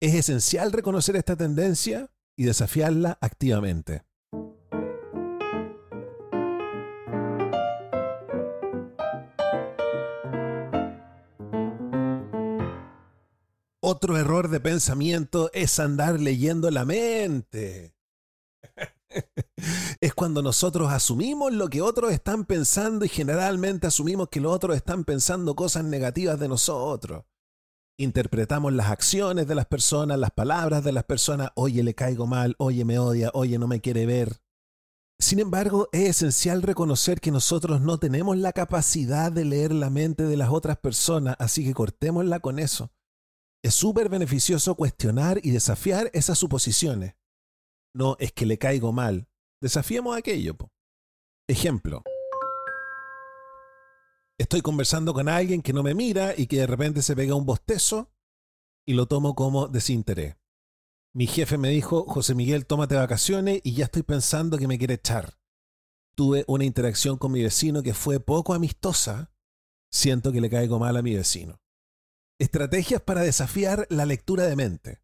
Es 0.00 0.14
esencial 0.14 0.72
reconocer 0.72 1.16
esta 1.16 1.36
tendencia 1.36 2.10
y 2.36 2.44
desafiarla 2.44 3.18
activamente. 3.20 4.02
Otro 13.82 14.16
error 14.16 14.48
de 14.48 14.60
pensamiento 14.60 15.50
es 15.52 15.78
andar 15.78 16.20
leyendo 16.20 16.70
la 16.70 16.84
mente. 16.84 17.94
es 20.00 20.14
cuando 20.14 20.42
nosotros 20.42 20.92
asumimos 20.92 21.52
lo 21.52 21.68
que 21.68 21.82
otros 21.82 22.12
están 22.12 22.44
pensando 22.44 23.04
y 23.04 23.08
generalmente 23.08 23.86
asumimos 23.86 24.28
que 24.28 24.40
los 24.40 24.54
otros 24.54 24.76
están 24.76 25.04
pensando 25.04 25.54
cosas 25.54 25.84
negativas 25.84 26.38
de 26.38 26.48
nosotros. 26.48 27.24
Interpretamos 27.98 28.72
las 28.72 28.90
acciones 28.90 29.46
de 29.46 29.54
las 29.54 29.66
personas, 29.66 30.18
las 30.18 30.30
palabras 30.30 30.82
de 30.84 30.92
las 30.92 31.04
personas, 31.04 31.50
oye, 31.54 31.82
le 31.82 31.94
caigo 31.94 32.26
mal, 32.26 32.54
oye, 32.58 32.84
me 32.84 32.98
odia, 32.98 33.30
oye, 33.34 33.58
no 33.58 33.68
me 33.68 33.80
quiere 33.80 34.06
ver. 34.06 34.40
Sin 35.18 35.38
embargo, 35.38 35.90
es 35.92 36.08
esencial 36.08 36.62
reconocer 36.62 37.20
que 37.20 37.30
nosotros 37.30 37.82
no 37.82 37.98
tenemos 37.98 38.38
la 38.38 38.54
capacidad 38.54 39.30
de 39.30 39.44
leer 39.44 39.72
la 39.72 39.90
mente 39.90 40.22
de 40.22 40.38
las 40.38 40.48
otras 40.48 40.78
personas, 40.78 41.36
así 41.38 41.62
que 41.62 41.74
cortémosla 41.74 42.40
con 42.40 42.58
eso. 42.58 42.90
Es 43.62 43.74
súper 43.74 44.08
beneficioso 44.08 44.74
cuestionar 44.76 45.38
y 45.42 45.50
desafiar 45.50 46.10
esas 46.14 46.38
suposiciones. 46.38 47.19
No 47.94 48.16
es 48.18 48.32
que 48.32 48.46
le 48.46 48.58
caigo 48.58 48.92
mal. 48.92 49.28
Desafiemos 49.60 50.16
aquello. 50.16 50.56
Ejemplo. 51.48 52.02
Estoy 54.38 54.62
conversando 54.62 55.12
con 55.12 55.28
alguien 55.28 55.60
que 55.60 55.72
no 55.72 55.82
me 55.82 55.94
mira 55.94 56.34
y 56.36 56.46
que 56.46 56.58
de 56.58 56.66
repente 56.66 57.02
se 57.02 57.14
pega 57.14 57.34
un 57.34 57.44
bostezo 57.44 58.10
y 58.86 58.94
lo 58.94 59.06
tomo 59.06 59.34
como 59.34 59.68
desinterés. 59.68 60.36
Mi 61.12 61.26
jefe 61.26 61.58
me 61.58 61.70
dijo, 61.70 62.04
José 62.06 62.34
Miguel, 62.34 62.66
tómate 62.66 62.94
vacaciones 62.94 63.60
y 63.64 63.74
ya 63.74 63.86
estoy 63.86 64.02
pensando 64.02 64.56
que 64.56 64.68
me 64.68 64.78
quiere 64.78 64.94
echar. 64.94 65.38
Tuve 66.14 66.44
una 66.46 66.64
interacción 66.64 67.18
con 67.18 67.32
mi 67.32 67.42
vecino 67.42 67.82
que 67.82 67.94
fue 67.94 68.20
poco 68.20 68.54
amistosa. 68.54 69.32
Siento 69.90 70.32
que 70.32 70.40
le 70.40 70.48
caigo 70.48 70.78
mal 70.78 70.96
a 70.96 71.02
mi 71.02 71.14
vecino. 71.14 71.60
Estrategias 72.38 73.02
para 73.02 73.22
desafiar 73.22 73.86
la 73.90 74.06
lectura 74.06 74.44
de 74.44 74.56
mente. 74.56 75.02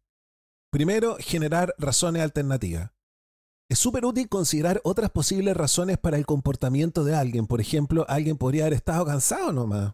Primero, 0.71 1.17
generar 1.19 1.73
razones 1.77 2.21
alternativas. 2.21 2.91
Es 3.69 3.79
súper 3.79 4.05
útil 4.05 4.29
considerar 4.29 4.81
otras 4.83 5.09
posibles 5.11 5.55
razones 5.55 5.97
para 5.97 6.17
el 6.17 6.25
comportamiento 6.25 7.03
de 7.03 7.15
alguien. 7.15 7.47
Por 7.47 7.61
ejemplo, 7.61 8.05
alguien 8.07 8.37
podría 8.37 8.63
haber 8.63 8.73
estado 8.73 9.05
cansado 9.05 9.51
nomás. 9.51 9.93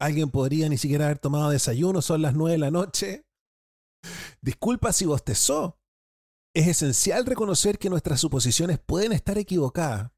Alguien 0.00 0.30
podría 0.30 0.68
ni 0.68 0.78
siquiera 0.78 1.06
haber 1.06 1.18
tomado 1.18 1.50
desayuno, 1.50 2.02
son 2.02 2.22
las 2.22 2.34
nueve 2.34 2.52
de 2.52 2.58
la 2.58 2.70
noche. 2.72 3.24
Disculpa 4.40 4.92
si 4.92 5.06
bostezó. 5.06 5.78
Es 6.54 6.66
esencial 6.66 7.24
reconocer 7.24 7.78
que 7.78 7.90
nuestras 7.90 8.20
suposiciones 8.20 8.78
pueden 8.78 9.12
estar 9.12 9.38
equivocadas 9.38 10.10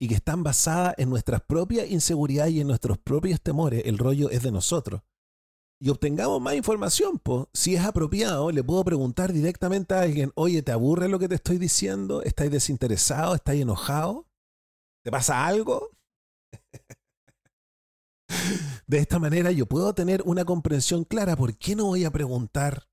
y 0.00 0.08
que 0.08 0.14
están 0.14 0.42
basadas 0.42 0.94
en 0.98 1.10
nuestras 1.10 1.42
propias 1.42 1.90
inseguridades 1.90 2.54
y 2.54 2.60
en 2.60 2.68
nuestros 2.68 2.98
propios 2.98 3.40
temores. 3.40 3.82
El 3.84 3.98
rollo 3.98 4.30
es 4.30 4.42
de 4.42 4.52
nosotros 4.52 5.02
y 5.82 5.90
obtengamos 5.90 6.40
más 6.40 6.54
información. 6.54 7.18
Po. 7.18 7.50
Si 7.52 7.74
es 7.74 7.84
apropiado, 7.84 8.52
le 8.52 8.62
puedo 8.62 8.84
preguntar 8.84 9.32
directamente 9.32 9.94
a 9.94 10.02
alguien, 10.02 10.30
oye, 10.36 10.62
¿te 10.62 10.70
aburre 10.70 11.08
lo 11.08 11.18
que 11.18 11.26
te 11.26 11.34
estoy 11.34 11.58
diciendo? 11.58 12.22
¿Estáis 12.22 12.52
desinteresado? 12.52 13.34
¿Estáis 13.34 13.62
enojado? 13.62 14.28
¿Te 15.02 15.10
pasa 15.10 15.44
algo? 15.44 15.90
De 18.86 18.98
esta 18.98 19.18
manera 19.18 19.50
yo 19.50 19.66
puedo 19.66 19.92
tener 19.92 20.22
una 20.24 20.44
comprensión 20.44 21.02
clara. 21.02 21.34
¿Por 21.34 21.56
qué 21.56 21.74
no 21.74 21.86
voy 21.86 22.04
a 22.04 22.12
preguntar? 22.12 22.86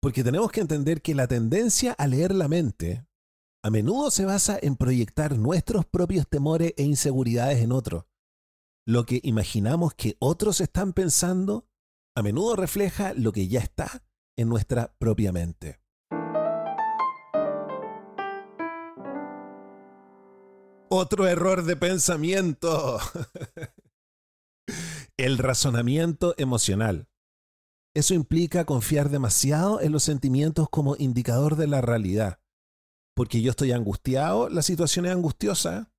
Porque 0.00 0.22
tenemos 0.22 0.52
que 0.52 0.60
entender 0.60 1.02
que 1.02 1.16
la 1.16 1.26
tendencia 1.26 1.94
a 1.94 2.06
leer 2.06 2.32
la 2.32 2.46
mente 2.46 3.04
a 3.64 3.70
menudo 3.70 4.12
se 4.12 4.24
basa 4.24 4.56
en 4.62 4.76
proyectar 4.76 5.36
nuestros 5.36 5.84
propios 5.84 6.28
temores 6.28 6.74
e 6.76 6.84
inseguridades 6.84 7.58
en 7.58 7.72
otros. 7.72 8.04
Lo 8.86 9.04
que 9.04 9.18
imaginamos 9.24 9.94
que 9.94 10.14
otros 10.20 10.60
están 10.60 10.92
pensando 10.92 11.66
a 12.16 12.22
menudo 12.22 12.54
refleja 12.54 13.12
lo 13.14 13.32
que 13.32 13.48
ya 13.48 13.60
está 13.60 14.04
en 14.36 14.48
nuestra 14.48 14.94
propia 14.98 15.32
mente. 15.32 15.80
Otro 20.88 21.26
error 21.26 21.64
de 21.64 21.76
pensamiento. 21.76 23.00
El 25.16 25.38
razonamiento 25.38 26.34
emocional. 26.38 27.08
Eso 27.96 28.14
implica 28.14 28.64
confiar 28.64 29.08
demasiado 29.08 29.80
en 29.80 29.92
los 29.92 30.04
sentimientos 30.04 30.68
como 30.68 30.96
indicador 30.96 31.56
de 31.56 31.66
la 31.66 31.80
realidad. 31.80 32.40
Porque 33.16 33.42
yo 33.42 33.50
estoy 33.50 33.72
angustiado, 33.72 34.48
la 34.48 34.62
situación 34.62 35.06
es 35.06 35.12
angustiosa. 35.12 35.92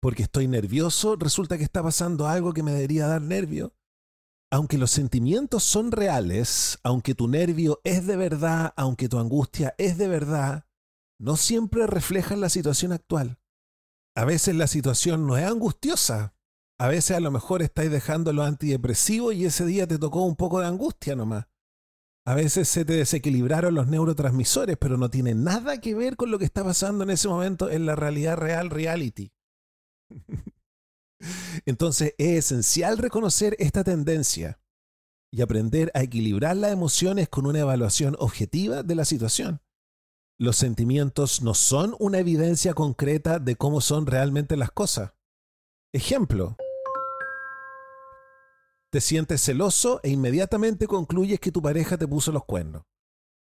Porque 0.00 0.24
estoy 0.24 0.48
nervioso, 0.48 1.16
resulta 1.16 1.56
que 1.56 1.64
está 1.64 1.82
pasando 1.82 2.26
algo 2.26 2.52
que 2.52 2.62
me 2.62 2.72
debería 2.72 3.06
dar 3.06 3.22
nervio 3.22 3.76
aunque 4.50 4.78
los 4.78 4.90
sentimientos 4.90 5.64
son 5.64 5.92
reales, 5.92 6.78
aunque 6.82 7.14
tu 7.14 7.28
nervio 7.28 7.80
es 7.84 8.06
de 8.06 8.16
verdad, 8.16 8.72
aunque 8.76 9.08
tu 9.08 9.18
angustia 9.18 9.74
es 9.78 9.98
de 9.98 10.08
verdad, 10.08 10.66
no 11.18 11.36
siempre 11.36 11.86
reflejan 11.86 12.40
la 12.40 12.48
situación 12.48 12.92
actual. 12.92 13.38
A 14.14 14.24
veces 14.24 14.54
la 14.54 14.66
situación 14.66 15.26
no 15.26 15.36
es 15.36 15.46
angustiosa. 15.46 16.34
A 16.78 16.88
veces 16.88 17.16
a 17.16 17.20
lo 17.20 17.30
mejor 17.30 17.62
estáis 17.62 17.90
dejando 17.90 18.32
lo 18.32 18.42
antidepresivo 18.42 19.32
y 19.32 19.46
ese 19.46 19.64
día 19.64 19.86
te 19.86 19.98
tocó 19.98 20.24
un 20.24 20.36
poco 20.36 20.60
de 20.60 20.66
angustia 20.66 21.16
nomás. 21.16 21.46
A 22.26 22.34
veces 22.34 22.68
se 22.68 22.84
te 22.84 22.94
desequilibraron 22.94 23.74
los 23.74 23.86
neurotransmisores, 23.86 24.76
pero 24.76 24.96
no 24.96 25.10
tiene 25.10 25.34
nada 25.34 25.80
que 25.80 25.94
ver 25.94 26.16
con 26.16 26.30
lo 26.30 26.38
que 26.38 26.44
está 26.44 26.64
pasando 26.64 27.04
en 27.04 27.10
ese 27.10 27.28
momento 27.28 27.70
en 27.70 27.86
la 27.86 27.94
realidad 27.94 28.36
real, 28.36 28.70
reality. 28.70 29.32
Entonces 31.64 32.14
es 32.18 32.46
esencial 32.46 32.98
reconocer 32.98 33.56
esta 33.58 33.82
tendencia 33.84 34.60
y 35.32 35.42
aprender 35.42 35.90
a 35.94 36.02
equilibrar 36.02 36.56
las 36.56 36.72
emociones 36.72 37.28
con 37.28 37.46
una 37.46 37.60
evaluación 37.60 38.16
objetiva 38.18 38.82
de 38.82 38.94
la 38.94 39.04
situación. 39.04 39.60
Los 40.38 40.56
sentimientos 40.56 41.42
no 41.42 41.54
son 41.54 41.96
una 41.98 42.18
evidencia 42.18 42.74
concreta 42.74 43.38
de 43.38 43.56
cómo 43.56 43.80
son 43.80 44.06
realmente 44.06 44.56
las 44.56 44.70
cosas. 44.70 45.12
Ejemplo. 45.92 46.56
Te 48.90 49.00
sientes 49.00 49.42
celoso 49.42 50.00
e 50.02 50.10
inmediatamente 50.10 50.86
concluyes 50.86 51.40
que 51.40 51.52
tu 51.52 51.62
pareja 51.62 51.98
te 51.98 52.06
puso 52.06 52.32
los 52.32 52.44
cuernos. 52.44 52.84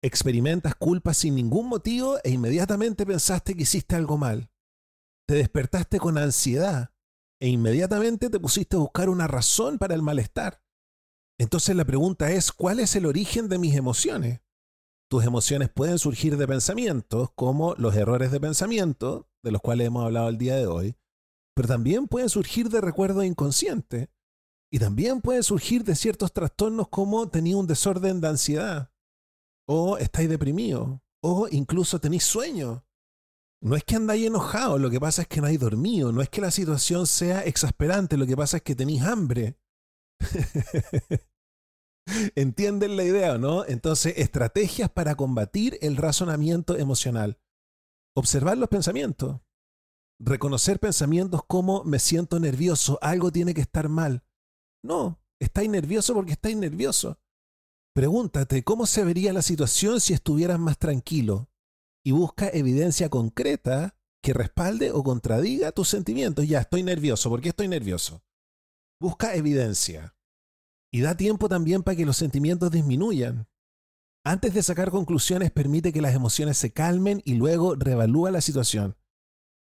Experimentas 0.02 0.74
culpa 0.74 1.14
sin 1.14 1.34
ningún 1.34 1.68
motivo 1.68 2.18
e 2.22 2.30
inmediatamente 2.30 3.06
pensaste 3.06 3.54
que 3.54 3.62
hiciste 3.62 3.96
algo 3.96 4.18
mal. 4.18 4.50
Te 5.26 5.34
despertaste 5.34 5.98
con 5.98 6.18
ansiedad 6.18 6.95
e 7.40 7.48
inmediatamente 7.48 8.30
te 8.30 8.40
pusiste 8.40 8.76
a 8.76 8.80
buscar 8.80 9.08
una 9.08 9.26
razón 9.26 9.78
para 9.78 9.94
el 9.94 10.02
malestar. 10.02 10.62
Entonces 11.38 11.76
la 11.76 11.84
pregunta 11.84 12.30
es, 12.30 12.52
¿cuál 12.52 12.80
es 12.80 12.96
el 12.96 13.06
origen 13.06 13.48
de 13.48 13.58
mis 13.58 13.76
emociones? 13.76 14.40
Tus 15.08 15.24
emociones 15.24 15.68
pueden 15.68 15.98
surgir 15.98 16.36
de 16.36 16.48
pensamientos, 16.48 17.30
como 17.34 17.74
los 17.74 17.94
errores 17.94 18.32
de 18.32 18.40
pensamiento, 18.40 19.28
de 19.42 19.52
los 19.52 19.60
cuales 19.60 19.86
hemos 19.86 20.04
hablado 20.04 20.28
el 20.28 20.38
día 20.38 20.56
de 20.56 20.66
hoy, 20.66 20.96
pero 21.54 21.68
también 21.68 22.08
pueden 22.08 22.28
surgir 22.28 22.70
de 22.70 22.80
recuerdos 22.80 23.24
inconscientes, 23.24 24.08
y 24.72 24.78
también 24.78 25.20
pueden 25.20 25.42
surgir 25.42 25.84
de 25.84 25.94
ciertos 25.94 26.32
trastornos 26.32 26.88
como 26.88 27.28
tenía 27.28 27.56
un 27.56 27.66
desorden 27.66 28.20
de 28.20 28.28
ansiedad, 28.28 28.92
o 29.68 29.98
estáis 29.98 30.28
deprimido, 30.28 31.02
o 31.22 31.48
incluso 31.50 32.00
tenéis 32.00 32.24
sueño, 32.24 32.85
no 33.62 33.76
es 33.76 33.84
que 33.84 33.96
andáis 33.96 34.26
enojado, 34.26 34.78
lo 34.78 34.90
que 34.90 35.00
pasa 35.00 35.22
es 35.22 35.28
que 35.28 35.40
no 35.40 35.46
hay 35.46 35.56
dormido, 35.56 36.12
no 36.12 36.22
es 36.22 36.28
que 36.28 36.40
la 36.40 36.50
situación 36.50 37.06
sea 37.06 37.44
exasperante, 37.44 38.16
lo 38.16 38.26
que 38.26 38.36
pasa 38.36 38.58
es 38.58 38.62
que 38.62 38.74
tenéis 38.74 39.02
hambre. 39.02 39.58
¿Entienden 42.36 42.96
la 42.96 43.04
idea 43.04 43.34
o 43.34 43.38
no? 43.38 43.64
Entonces, 43.64 44.14
estrategias 44.16 44.90
para 44.90 45.16
combatir 45.16 45.78
el 45.82 45.96
razonamiento 45.96 46.76
emocional. 46.76 47.40
Observar 48.14 48.56
los 48.58 48.68
pensamientos. 48.68 49.40
Reconocer 50.18 50.78
pensamientos 50.78 51.42
como 51.46 51.84
me 51.84 51.98
siento 51.98 52.38
nervioso, 52.38 52.98
algo 53.02 53.32
tiene 53.32 53.52
que 53.54 53.60
estar 53.60 53.88
mal. 53.88 54.24
No, 54.82 55.20
estáis 55.40 55.68
nervioso 55.68 56.14
porque 56.14 56.32
estáis 56.32 56.56
nervioso. 56.56 57.18
Pregúntate, 57.94 58.62
¿cómo 58.62 58.86
se 58.86 59.04
vería 59.04 59.32
la 59.32 59.42
situación 59.42 60.00
si 60.00 60.14
estuvieras 60.14 60.58
más 60.58 60.78
tranquilo? 60.78 61.50
Y 62.06 62.12
busca 62.12 62.48
evidencia 62.52 63.08
concreta 63.08 63.96
que 64.22 64.32
respalde 64.32 64.92
o 64.92 65.02
contradiga 65.02 65.72
tus 65.72 65.88
sentimientos. 65.88 66.46
Ya, 66.46 66.60
estoy 66.60 66.84
nervioso. 66.84 67.28
¿Por 67.30 67.40
qué 67.40 67.48
estoy 67.48 67.66
nervioso? 67.66 68.22
Busca 69.00 69.34
evidencia. 69.34 70.14
Y 70.92 71.00
da 71.00 71.16
tiempo 71.16 71.48
también 71.48 71.82
para 71.82 71.96
que 71.96 72.06
los 72.06 72.16
sentimientos 72.16 72.70
disminuyan. 72.70 73.48
Antes 74.24 74.54
de 74.54 74.62
sacar 74.62 74.92
conclusiones, 74.92 75.50
permite 75.50 75.92
que 75.92 76.00
las 76.00 76.14
emociones 76.14 76.58
se 76.58 76.70
calmen 76.70 77.22
y 77.24 77.34
luego 77.34 77.74
reevalúa 77.74 78.30
la 78.30 78.40
situación. 78.40 78.96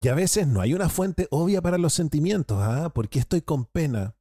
Y 0.01 0.07
a 0.07 0.15
veces 0.15 0.47
no 0.47 0.61
hay 0.61 0.73
una 0.73 0.87
fuente 0.87 1.27
obvia 1.31 1.61
para 1.61 1.77
los 1.77 1.91
sentimientos. 1.91 2.59
¿ah? 2.61 2.91
¿Por 2.93 3.09
qué 3.09 3.19
estoy 3.19 3.41
con 3.41 3.65
pena? 3.65 4.15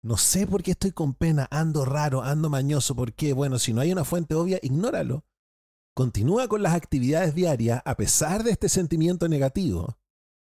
No 0.00 0.16
sé 0.16 0.46
por 0.46 0.62
qué 0.62 0.70
estoy 0.70 0.92
con 0.92 1.12
pena, 1.12 1.48
ando 1.50 1.84
raro, 1.84 2.22
ando 2.22 2.50
mañoso. 2.50 2.94
¿Por 2.94 3.14
qué? 3.14 3.32
Bueno, 3.32 3.58
si 3.58 3.72
no 3.72 3.80
hay 3.80 3.90
una 3.90 4.04
fuente 4.04 4.36
obvia, 4.36 4.60
ignóralo. 4.62 5.24
Continúa 5.98 6.46
con 6.46 6.62
las 6.62 6.74
actividades 6.74 7.34
diarias 7.34 7.82
a 7.84 7.96
pesar 7.96 8.44
de 8.44 8.52
este 8.52 8.68
sentimiento 8.68 9.26
negativo, 9.26 9.98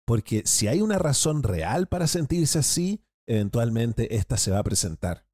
porque 0.06 0.42
si 0.44 0.68
hay 0.68 0.82
una 0.82 0.98
razón 0.98 1.42
real 1.42 1.88
para 1.88 2.06
sentirse 2.08 2.58
así, 2.58 3.06
eventualmente 3.26 4.16
esta 4.16 4.36
se 4.36 4.50
va 4.50 4.58
a 4.58 4.62
presentar. 4.62 5.24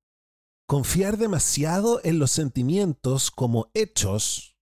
Confiar 0.68 1.16
demasiado 1.16 2.00
en 2.04 2.20
los 2.20 2.30
sentimientos 2.30 3.32
como 3.32 3.68
hechos 3.74 4.56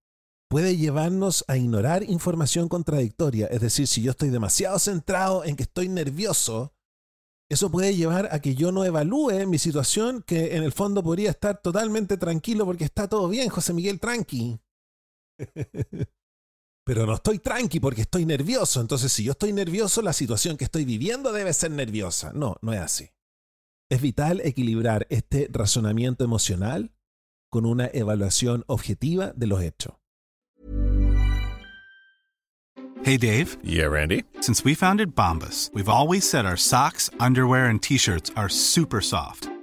puede 0.48 0.78
llevarnos 0.78 1.44
a 1.46 1.58
ignorar 1.58 2.04
información 2.04 2.70
contradictoria. 2.70 3.46
Es 3.48 3.60
decir, 3.60 3.86
si 3.86 4.00
yo 4.00 4.12
estoy 4.12 4.30
demasiado 4.30 4.78
centrado 4.78 5.44
en 5.44 5.56
que 5.56 5.64
estoy 5.64 5.90
nervioso, 5.90 6.72
eso 7.50 7.70
puede 7.70 7.94
llevar 7.94 8.30
a 8.32 8.40
que 8.40 8.54
yo 8.54 8.72
no 8.72 8.82
evalúe 8.82 9.46
mi 9.46 9.58
situación, 9.58 10.22
que 10.26 10.56
en 10.56 10.62
el 10.62 10.72
fondo 10.72 11.02
podría 11.02 11.28
estar 11.28 11.60
totalmente 11.60 12.16
tranquilo 12.16 12.64
porque 12.64 12.84
está 12.84 13.08
todo 13.08 13.28
bien, 13.28 13.50
José 13.50 13.74
Miguel, 13.74 14.00
tranqui. 14.00 14.58
Pero 16.84 17.06
no 17.06 17.14
estoy 17.14 17.38
tranqui 17.38 17.80
porque 17.80 18.02
estoy 18.02 18.26
nervioso. 18.26 18.80
Entonces, 18.80 19.10
si 19.10 19.24
yo 19.24 19.32
estoy 19.32 19.52
nervioso, 19.52 20.02
la 20.02 20.12
situación 20.12 20.56
que 20.56 20.64
estoy 20.64 20.84
viviendo 20.84 21.32
debe 21.32 21.52
ser 21.54 21.70
nerviosa. 21.70 22.32
No, 22.34 22.56
no 22.60 22.72
es 22.72 22.80
así. 22.80 23.10
Es 23.90 24.02
vital 24.02 24.40
equilibrar 24.44 25.06
este 25.08 25.48
razonamiento 25.50 26.24
emocional 26.24 26.92
con 27.50 27.64
una 27.64 27.86
evaluación 27.92 28.64
objetiva 28.66 29.32
de 29.34 29.46
los 29.46 29.62
hechos. 29.62 29.94
Hey 33.04 33.18
Dave. 33.18 33.58
Yeah, 33.62 33.88
Randy. 33.88 34.24
Since 34.40 34.64
we 34.64 34.74
founded 34.74 35.14
Bombus, 35.14 35.70
we've 35.74 35.90
always 35.90 36.28
said 36.28 36.46
our 36.46 36.56
socks, 36.56 37.10
underwear 37.20 37.66
and 37.66 37.82
t-shirts 37.82 38.30
are 38.34 38.48
super 38.48 39.02
soft. 39.02 39.48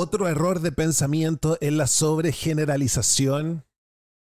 Otro 0.00 0.28
error 0.28 0.60
de 0.60 0.70
pensamiento 0.70 1.58
es 1.60 1.72
la 1.72 1.88
sobregeneralización, 1.88 3.66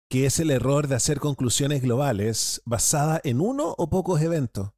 que 0.08 0.24
es 0.24 0.40
el 0.40 0.50
error 0.50 0.88
de 0.88 0.94
hacer 0.94 1.20
conclusiones 1.20 1.82
globales 1.82 2.62
basada 2.64 3.20
en 3.22 3.42
uno 3.42 3.74
o 3.76 3.90
pocos 3.90 4.22
eventos. 4.22 4.70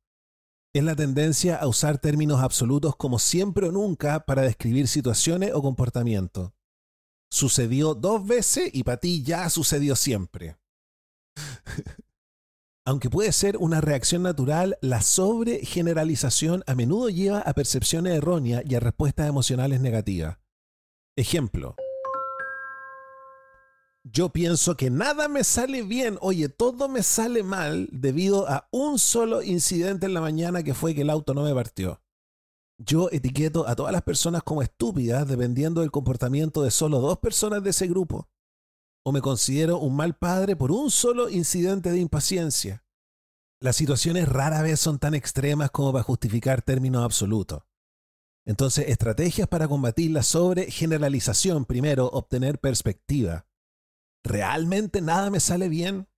Es 0.75 0.83
la 0.83 0.97
tendencia 0.97 1.55
a 1.55 1.69
usar 1.69 1.99
términos 1.99 2.41
absolutos 2.41 2.97
como 2.97 3.21
siempre 3.21 3.69
o 3.69 3.71
nunca 3.71 4.27
para 4.27 4.43
describir 4.43 4.89
situaciones 4.89 5.53
o 5.55 5.63
comportamientos. 5.63 6.51
Sucedió 7.31 7.95
dos 7.95 8.27
veces 8.27 8.71
y 8.73 8.83
para 8.83 8.97
ti 8.97 9.23
ya 9.23 9.49
sucedió 9.49 9.95
siempre. 9.95 10.57
Aunque 12.85 13.11
puede 13.11 13.31
ser 13.31 13.59
una 13.59 13.81
reacción 13.81 14.25
natural, 14.25 14.77
la 14.81 15.03
sobregeneralización 15.03 16.65
a 16.67 16.75
menudo 16.75 17.11
lleva 17.11 17.39
a 17.39 17.55
percepciones 17.55 18.15
erróneas 18.15 18.65
y 18.69 18.75
a 18.75 18.81
respuestas 18.81 19.29
emocionales 19.29 19.81
negativas. 19.81 20.39
Ejemplo. 21.21 21.77
Yo 24.05 24.31
pienso 24.31 24.75
que 24.75 24.89
nada 24.89 25.29
me 25.29 25.45
sale 25.45 25.83
bien, 25.83 26.17
oye, 26.23 26.49
todo 26.49 26.89
me 26.89 27.03
sale 27.03 27.43
mal 27.43 27.91
debido 27.93 28.49
a 28.49 28.69
un 28.71 28.99
solo 28.99 29.43
incidente 29.43 30.07
en 30.07 30.15
la 30.15 30.23
mañana 30.23 30.63
que 30.63 30.73
fue 30.73 30.95
que 30.95 31.03
el 31.03 31.11
auto 31.11 31.35
no 31.35 31.43
me 31.43 31.55
partió. 31.55 32.01
Yo 32.79 33.11
etiqueto 33.13 33.69
a 33.69 33.77
todas 33.77 33.93
las 33.93 34.01
personas 34.01 34.43
como 34.43 34.63
estúpidas 34.63 35.29
dependiendo 35.29 35.83
del 35.83 35.91
comportamiento 35.91 36.63
de 36.63 36.71
solo 36.71 37.01
dos 37.01 37.19
personas 37.19 37.63
de 37.63 37.69
ese 37.69 37.87
grupo. 37.87 38.31
O 39.05 39.13
me 39.13 39.21
considero 39.21 39.79
un 39.79 39.97
mal 39.97 40.17
padre 40.17 40.57
por 40.57 40.73
un 40.73 40.91
solo 40.91 41.29
incidente 41.29 41.91
de 41.91 41.99
impaciencia. 41.99 42.83
Las 43.61 43.77
situaciones 43.77 44.27
rara 44.27 44.63
vez 44.63 44.81
son 44.81 44.99
tan 44.99 45.15
extremas 45.15 45.71
como 45.71 45.93
para 45.93 46.03
justificar 46.03 46.63
términos 46.63 47.05
absolutos. 47.05 47.63
Entonces, 48.51 48.87
estrategias 48.89 49.47
para 49.47 49.69
combatir 49.69 50.11
la 50.11 50.25
sobregeneralización. 50.25 51.67
Primero, 51.67 52.09
obtener 52.09 52.59
perspectiva. 52.59 53.47
¿Realmente 54.25 55.01
nada 55.01 55.31
me 55.31 55.39
sale 55.39 55.69
bien? 55.69 56.09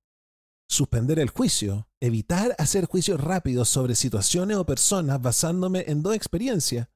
Suspender 0.66 1.18
el 1.18 1.28
juicio. 1.28 1.90
Evitar 2.00 2.56
hacer 2.56 2.86
juicios 2.86 3.20
rápidos 3.20 3.68
sobre 3.68 3.94
situaciones 3.94 4.56
o 4.56 4.64
personas 4.64 5.20
basándome 5.20 5.84
en 5.88 6.02
dos 6.02 6.14
experiencias. 6.14 6.88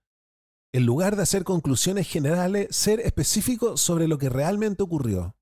En 0.73 0.87
lugar 0.87 1.17
de 1.17 1.25
hacer 1.25 1.45
conclusiones 1.45 2.09
generales, 2.09 2.75
ser 2.75 3.01
específico 3.01 3.77
sobre 3.77 4.09
lo 4.09 4.17
que 4.17 4.31
realmente 4.31 4.85
ocurrió. 4.85 5.37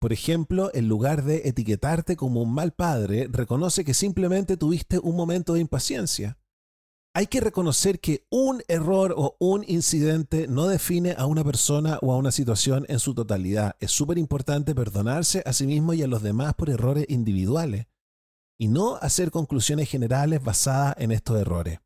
Por 0.00 0.12
ejemplo, 0.12 0.70
en 0.72 0.88
lugar 0.88 1.24
de 1.24 1.48
etiquetarte 1.48 2.14
como 2.14 2.42
un 2.42 2.54
mal 2.54 2.74
padre, 2.74 3.26
reconoce 3.28 3.84
que 3.84 3.92
simplemente 3.92 4.56
tuviste 4.56 5.00
un 5.00 5.16
momento 5.16 5.54
de 5.54 5.62
impaciencia. 5.62 6.38
Hay 7.16 7.28
que 7.28 7.40
reconocer 7.40 7.98
que 7.98 8.26
un 8.28 8.62
error 8.68 9.14
o 9.16 9.36
un 9.38 9.64
incidente 9.66 10.46
no 10.48 10.66
define 10.68 11.14
a 11.16 11.24
una 11.24 11.42
persona 11.44 11.98
o 12.02 12.12
a 12.12 12.18
una 12.18 12.30
situación 12.30 12.84
en 12.90 12.98
su 12.98 13.14
totalidad. 13.14 13.74
Es 13.80 13.90
súper 13.90 14.18
importante 14.18 14.74
perdonarse 14.74 15.42
a 15.46 15.54
sí 15.54 15.66
mismo 15.66 15.94
y 15.94 16.02
a 16.02 16.08
los 16.08 16.22
demás 16.22 16.52
por 16.52 16.68
errores 16.68 17.06
individuales 17.08 17.86
y 18.58 18.68
no 18.68 18.96
hacer 18.96 19.30
conclusiones 19.30 19.88
generales 19.88 20.44
basadas 20.44 20.94
en 20.98 21.10
estos 21.10 21.40
errores. 21.40 21.78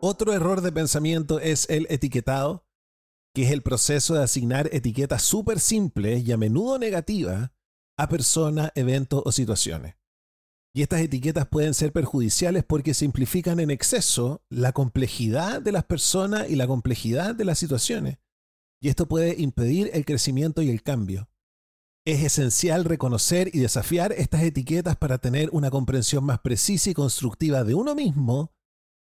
Otro 0.00 0.32
error 0.32 0.62
de 0.62 0.72
pensamiento 0.72 1.38
es 1.38 1.68
el 1.68 1.86
etiquetado, 1.90 2.64
que 3.38 3.44
es 3.44 3.52
el 3.52 3.62
proceso 3.62 4.14
de 4.14 4.24
asignar 4.24 4.68
etiquetas 4.72 5.22
súper 5.22 5.60
simples 5.60 6.26
y 6.26 6.32
a 6.32 6.36
menudo 6.36 6.76
negativas 6.76 7.52
a 7.96 8.08
personas, 8.08 8.72
eventos 8.74 9.22
o 9.24 9.30
situaciones. 9.30 9.94
Y 10.74 10.82
estas 10.82 11.02
etiquetas 11.02 11.46
pueden 11.46 11.72
ser 11.72 11.92
perjudiciales 11.92 12.64
porque 12.64 12.94
simplifican 12.94 13.60
en 13.60 13.70
exceso 13.70 14.42
la 14.50 14.72
complejidad 14.72 15.62
de 15.62 15.70
las 15.70 15.84
personas 15.84 16.50
y 16.50 16.56
la 16.56 16.66
complejidad 16.66 17.36
de 17.36 17.44
las 17.44 17.60
situaciones. 17.60 18.18
Y 18.82 18.88
esto 18.88 19.06
puede 19.06 19.40
impedir 19.40 19.88
el 19.94 20.04
crecimiento 20.04 20.60
y 20.60 20.70
el 20.70 20.82
cambio. 20.82 21.30
Es 22.04 22.24
esencial 22.24 22.84
reconocer 22.84 23.54
y 23.54 23.60
desafiar 23.60 24.10
estas 24.14 24.42
etiquetas 24.42 24.96
para 24.96 25.18
tener 25.18 25.48
una 25.52 25.70
comprensión 25.70 26.24
más 26.24 26.40
precisa 26.40 26.90
y 26.90 26.94
constructiva 26.94 27.62
de 27.62 27.74
uno 27.74 27.94
mismo 27.94 28.52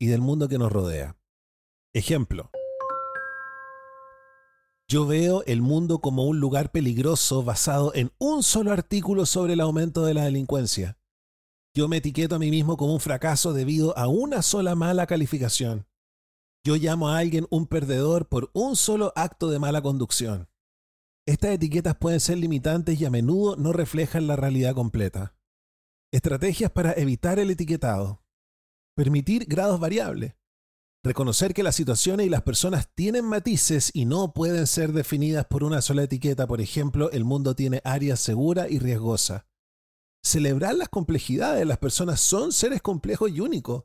y 0.00 0.06
del 0.06 0.20
mundo 0.20 0.48
que 0.48 0.58
nos 0.58 0.72
rodea. 0.72 1.16
Ejemplo. 1.94 2.50
Yo 4.88 5.04
veo 5.04 5.42
el 5.46 5.62
mundo 5.62 5.98
como 6.00 6.26
un 6.26 6.38
lugar 6.38 6.70
peligroso 6.70 7.42
basado 7.42 7.92
en 7.96 8.12
un 8.18 8.44
solo 8.44 8.70
artículo 8.70 9.26
sobre 9.26 9.54
el 9.54 9.60
aumento 9.60 10.04
de 10.04 10.14
la 10.14 10.24
delincuencia. 10.24 10.96
Yo 11.74 11.88
me 11.88 11.96
etiqueto 11.96 12.36
a 12.36 12.38
mí 12.38 12.52
mismo 12.52 12.76
como 12.76 12.92
un 12.92 13.00
fracaso 13.00 13.52
debido 13.52 13.98
a 13.98 14.06
una 14.06 14.42
sola 14.42 14.76
mala 14.76 15.08
calificación. 15.08 15.88
Yo 16.64 16.76
llamo 16.76 17.08
a 17.08 17.18
alguien 17.18 17.48
un 17.50 17.66
perdedor 17.66 18.28
por 18.28 18.50
un 18.54 18.76
solo 18.76 19.12
acto 19.16 19.50
de 19.50 19.58
mala 19.58 19.82
conducción. 19.82 20.48
Estas 21.26 21.50
etiquetas 21.50 21.96
pueden 21.96 22.20
ser 22.20 22.38
limitantes 22.38 23.00
y 23.00 23.04
a 23.04 23.10
menudo 23.10 23.56
no 23.56 23.72
reflejan 23.72 24.28
la 24.28 24.36
realidad 24.36 24.74
completa. 24.74 25.34
Estrategias 26.12 26.70
para 26.70 26.92
evitar 26.92 27.40
el 27.40 27.50
etiquetado. 27.50 28.22
Permitir 28.94 29.46
grados 29.46 29.80
variables. 29.80 30.34
Reconocer 31.06 31.54
que 31.54 31.62
las 31.62 31.76
situaciones 31.76 32.26
y 32.26 32.30
las 32.30 32.42
personas 32.42 32.88
tienen 32.92 33.24
matices 33.24 33.92
y 33.94 34.06
no 34.06 34.32
pueden 34.32 34.66
ser 34.66 34.92
definidas 34.92 35.46
por 35.46 35.62
una 35.62 35.80
sola 35.80 36.02
etiqueta. 36.02 36.48
Por 36.48 36.60
ejemplo, 36.60 37.12
el 37.12 37.22
mundo 37.22 37.54
tiene 37.54 37.80
áreas 37.84 38.18
seguras 38.18 38.68
y 38.72 38.80
riesgosas. 38.80 39.44
Celebrar 40.24 40.74
las 40.74 40.88
complejidades. 40.88 41.64
Las 41.64 41.78
personas 41.78 42.20
son 42.20 42.50
seres 42.50 42.82
complejos 42.82 43.30
y 43.30 43.38
únicos. 43.38 43.84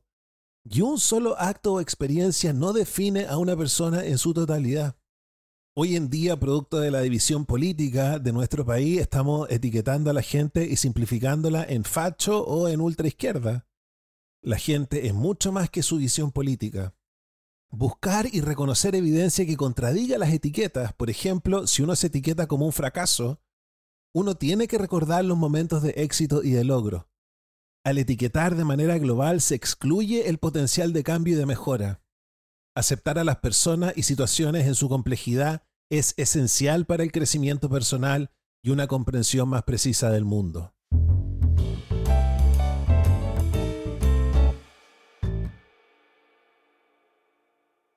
Y 0.63 0.81
un 0.81 0.97
solo 0.97 1.39
acto 1.39 1.73
o 1.73 1.79
experiencia 1.79 2.53
no 2.53 2.73
define 2.73 3.27
a 3.27 3.37
una 3.37 3.55
persona 3.55 4.03
en 4.03 4.17
su 4.17 4.33
totalidad. 4.33 4.97
Hoy 5.75 5.97
en 5.97 6.09
día, 6.09 6.39
producto 6.39 6.79
de 6.79 6.89
la 6.89 7.01
división 7.01 7.45
política 7.45 8.17
de 8.17 8.33
nuestro 8.33 8.65
país, 8.65 8.99
estamos 8.99 9.47
etiquetando 9.51 10.09
a 10.09 10.13
la 10.13 10.23
gente 10.23 10.65
y 10.65 10.75
simplificándola 10.75 11.65
en 11.69 11.83
facho 11.83 12.43
o 12.43 12.67
en 12.67 12.81
ultraizquierda. 12.81 13.67
La 14.41 14.57
gente 14.57 15.05
es 15.05 15.13
mucho 15.13 15.51
más 15.51 15.69
que 15.69 15.83
su 15.83 15.97
visión 15.97 16.31
política. 16.31 16.95
Buscar 17.73 18.27
y 18.29 18.41
reconocer 18.41 18.95
evidencia 18.95 19.45
que 19.45 19.55
contradiga 19.55 20.17
las 20.17 20.33
etiquetas. 20.33 20.91
Por 20.93 21.09
ejemplo, 21.09 21.67
si 21.67 21.81
uno 21.81 21.95
se 21.95 22.07
etiqueta 22.07 22.45
como 22.45 22.65
un 22.65 22.73
fracaso, 22.73 23.41
uno 24.13 24.35
tiene 24.35 24.67
que 24.67 24.77
recordar 24.77 25.23
los 25.23 25.37
momentos 25.37 25.81
de 25.81 25.91
éxito 25.91 26.43
y 26.43 26.51
de 26.51 26.65
logro. 26.65 27.09
Al 27.85 27.97
etiquetar 27.97 28.55
de 28.55 28.65
manera 28.65 28.97
global 28.97 29.39
se 29.39 29.55
excluye 29.55 30.27
el 30.27 30.37
potencial 30.37 30.91
de 30.91 31.03
cambio 31.03 31.35
y 31.35 31.37
de 31.37 31.45
mejora. 31.45 32.03
Aceptar 32.75 33.17
a 33.17 33.23
las 33.23 33.37
personas 33.37 33.93
y 33.95 34.03
situaciones 34.03 34.67
en 34.67 34.75
su 34.75 34.89
complejidad 34.89 35.63
es 35.89 36.13
esencial 36.17 36.85
para 36.85 37.03
el 37.03 37.11
crecimiento 37.13 37.69
personal 37.69 38.31
y 38.61 38.71
una 38.71 38.87
comprensión 38.87 39.47
más 39.47 39.63
precisa 39.63 40.09
del 40.09 40.25
mundo. 40.25 40.75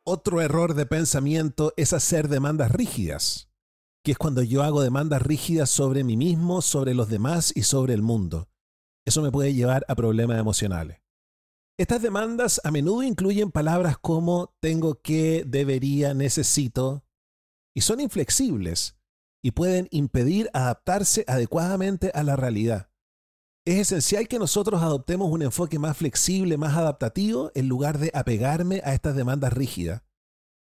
Otro 0.07 0.43
error 0.43 0.75
de 0.75 0.85
pensamiento 0.85 1.73
es 1.79 1.95
hacer 1.95 2.29
demandas 2.29 2.71
rígidas. 2.71 3.49
que 4.05 4.12
es 4.12 4.19
cuando 4.19 4.43
yo 4.43 4.62
hago 4.62 4.83
demandas 4.83 5.23
rígidas 5.23 5.71
sobre 5.71 6.05
mí 6.05 6.19
mismo, 6.19 6.61
sobre 6.61 6.93
los 6.93 7.09
demás 7.09 7.55
y 7.57 7.62
sobre 7.62 7.95
el 7.95 8.03
mundo. 8.03 8.51
Eso 9.07 9.23
me 9.23 9.33
puede 9.33 9.55
llevar 9.55 9.87
a 9.88 9.95
problemas 9.95 10.38
emocionales. 10.38 11.01
Estas 11.79 12.03
demandas 12.03 12.61
a 12.64 12.71
menudo 12.71 13.03
incluyen 13.03 13.51
palabras 13.51 13.97
como 13.97 14.55
tengo 14.61 15.01
que, 15.01 15.45
debería, 15.47 16.12
necesito, 16.12 17.03
y 17.75 17.81
son 17.81 17.99
inflexibles 17.99 18.95
y 19.43 19.53
pueden 19.53 19.88
impedir 19.90 20.51
adaptarse 20.53 21.25
adecuadamente 21.27 22.11
a 22.14 22.25
la 22.25 22.37
realidad. 22.37 22.90
Es 23.66 23.79
esencial 23.79 24.29
que 24.29 24.38
nosotros 24.38 24.83
adoptemos 24.83 25.31
un 25.31 25.40
enfoque 25.40 25.79
más 25.79 25.96
flexible, 25.96 26.59
más 26.59 26.77
adaptativo, 26.77 27.50
en 27.55 27.66
lugar 27.66 27.96
de 27.96 28.11
apegarme 28.12 28.83
a 28.85 28.92
estas 28.92 29.16
demandas 29.16 29.55
rígidas. 29.55 30.03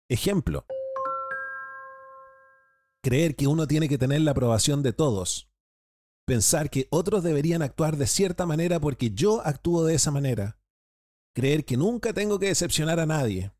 Ejemplo. 0.10 0.68
Creer 3.04 3.36
que 3.36 3.48
uno 3.48 3.68
tiene 3.68 3.90
que 3.90 3.98
tener 3.98 4.22
la 4.22 4.32
aprobación 4.32 4.84
de 4.84 4.94
todos. 4.94 5.50
Pensar 6.28 6.70
que 6.70 6.88
otros 6.92 7.24
deberían 7.24 7.64
actuar 7.64 7.98
de 7.98 8.06
cierta 8.06 8.46
manera 8.46 8.80
porque 8.80 9.10
yo 9.10 9.42
actúo 9.44 9.86
de 9.86 9.96
esa 9.96 10.12
manera. 10.12 10.60
Creer 11.36 11.66
que 11.66 11.78
nunca 11.78 12.14
tengo 12.14 12.38
que 12.38 12.46
decepcionar 12.48 13.00
a 13.00 13.08
nadie. 13.08 13.52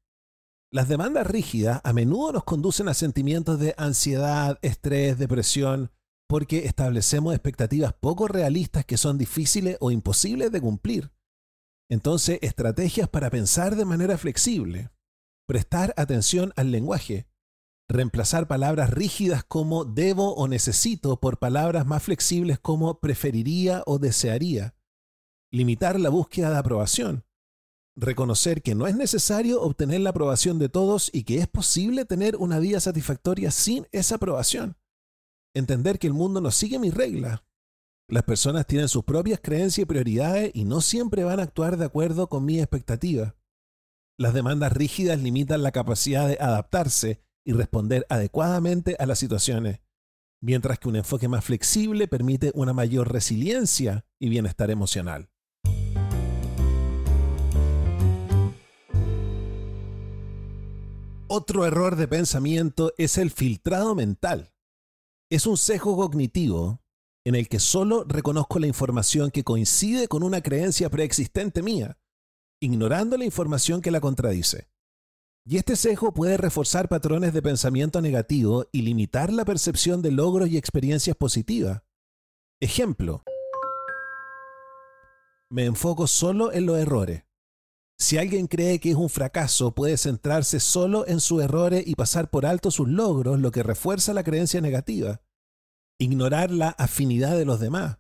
Las 0.72 0.88
demandas 0.88 1.26
rígidas 1.26 1.82
a 1.84 1.92
menudo 1.92 2.34
nos 2.34 2.44
conducen 2.44 2.88
a 2.88 2.94
sentimientos 2.94 3.60
de 3.60 3.74
ansiedad, 3.78 4.60
estrés, 4.62 5.18
depresión, 5.18 5.92
porque 6.34 6.66
establecemos 6.66 7.36
expectativas 7.36 7.94
poco 7.94 8.28
realistas 8.28 8.86
que 8.86 8.98
son 8.98 9.20
difíciles 9.20 9.78
o 9.80 9.92
imposibles 9.92 10.52
de 10.52 10.62
cumplir. 10.62 11.12
Entonces, 11.92 12.40
estrategias 12.42 13.08
para 13.08 13.30
pensar 13.30 13.76
de 13.76 13.86
manera 13.86 14.18
flexible, 14.18 14.90
prestar 15.48 15.94
atención 15.96 16.52
al 16.56 16.72
lenguaje, 16.72 17.28
reemplazar 17.88 18.48
palabras 18.48 18.90
rígidas 18.90 19.44
como 19.44 19.86
debo 19.86 20.34
o 20.34 20.48
necesito 20.48 21.20
por 21.20 21.38
palabras 21.38 21.86
más 21.86 22.02
flexibles 22.02 22.58
como 22.58 23.00
preferiría 23.00 23.84
o 23.86 24.00
desearía, 24.00 24.74
limitar 25.52 26.00
la 26.00 26.10
búsqueda 26.10 26.50
de 26.50 26.58
aprobación, 26.58 27.26
reconocer 27.96 28.64
que 28.64 28.74
no 28.74 28.88
es 28.88 28.96
necesario 28.96 29.62
obtener 29.62 30.02
la 30.02 30.10
aprobación 30.10 30.58
de 30.58 30.70
todos 30.70 31.12
y 31.14 31.26
que 31.26 31.38
es 31.38 31.48
posible 31.48 32.06
tener 32.06 32.38
una 32.38 32.58
vida 32.58 32.80
satisfactoria 32.80 33.52
sin 33.52 33.86
esa 33.92 34.16
aprobación, 34.16 34.78
entender 35.54 36.00
que 36.00 36.08
el 36.08 36.14
mundo 36.14 36.42
no 36.42 36.52
sigue 36.52 36.80
mis 36.80 36.94
reglas. 36.94 37.42
Las 38.10 38.24
personas 38.24 38.68
tienen 38.68 38.90
sus 38.90 39.04
propias 39.04 39.40
creencias 39.42 39.84
y 39.84 39.86
prioridades 39.86 40.52
y 40.54 40.66
no 40.66 40.82
siempre 40.82 41.24
van 41.24 41.40
a 41.40 41.44
actuar 41.44 41.78
de 41.78 41.86
acuerdo 41.86 42.28
con 42.28 42.46
mis 42.46 42.60
expectativas. 42.60 43.34
Las 44.18 44.34
demandas 44.34 44.74
rígidas 44.74 45.20
limitan 45.20 45.64
la 45.64 45.72
capacidad 45.72 46.28
de 46.28 46.38
adaptarse 46.40 47.22
y 47.46 47.54
responder 47.54 48.06
adecuadamente 48.10 48.96
a 49.00 49.06
las 49.06 49.20
situaciones, 49.20 49.82
mientras 50.42 50.80
que 50.80 50.90
un 50.90 50.98
enfoque 50.98 51.28
más 51.28 51.44
flexible 51.44 52.08
permite 52.08 52.52
una 52.54 52.74
mayor 52.74 53.12
resiliencia 53.12 54.06
y 54.20 54.30
bienestar 54.30 54.70
emocional. 54.70 55.30
Otro 61.28 61.66
error 61.66 61.96
de 61.96 62.08
pensamiento 62.08 62.94
es 62.98 63.18
el 63.18 63.32
filtrado 63.32 63.96
mental. 63.96 64.53
Es 65.34 65.48
un 65.48 65.58
sesgo 65.58 65.96
cognitivo 65.96 66.80
en 67.26 67.34
el 67.34 67.50
que 67.50 67.58
solo 67.58 68.04
reconozco 68.04 68.60
la 68.60 68.68
información 68.68 69.32
que 69.32 69.44
coincide 69.44 70.08
con 70.08 70.22
una 70.22 70.42
creencia 70.42 70.92
preexistente 70.92 71.64
mía, 71.64 71.98
ignorando 72.62 73.18
la 73.18 73.26
información 73.26 73.82
que 73.82 73.90
la 73.90 74.00
contradice. 74.00 74.70
Y 75.44 75.58
este 75.58 75.76
sesgo 75.76 76.14
puede 76.14 76.38
reforzar 76.38 76.88
patrones 76.88 77.34
de 77.34 77.42
pensamiento 77.42 78.00
negativo 78.00 78.68
y 78.72 78.84
limitar 78.84 79.34
la 79.34 79.44
percepción 79.44 80.04
de 80.04 80.12
logros 80.12 80.50
y 80.50 80.58
experiencias 80.58 81.16
positivas. 81.16 81.82
Ejemplo. 82.60 83.24
Me 85.50 85.66
enfoco 85.66 86.06
solo 86.06 86.54
en 86.54 86.68
los 86.68 86.78
errores. 86.78 87.24
Si 87.98 88.18
alguien 88.18 88.48
cree 88.48 88.80
que 88.80 88.92
es 88.92 88.96
un 88.96 89.10
fracaso, 89.10 89.74
puede 89.74 89.98
centrarse 89.98 90.60
solo 90.60 91.08
en 91.08 91.20
sus 91.20 91.42
errores 91.42 91.84
y 91.86 91.96
pasar 91.96 92.30
por 92.30 92.46
alto 92.46 92.72
sus 92.72 92.88
logros, 92.88 93.40
lo 93.40 93.52
que 93.52 93.64
refuerza 93.64 94.14
la 94.14 94.24
creencia 94.24 94.62
negativa. 94.62 95.22
Ignorar 96.00 96.52
la 96.52 96.70
afinidad 96.70 97.38
de 97.38 97.46
los 97.46 97.60
demás. 97.60 98.00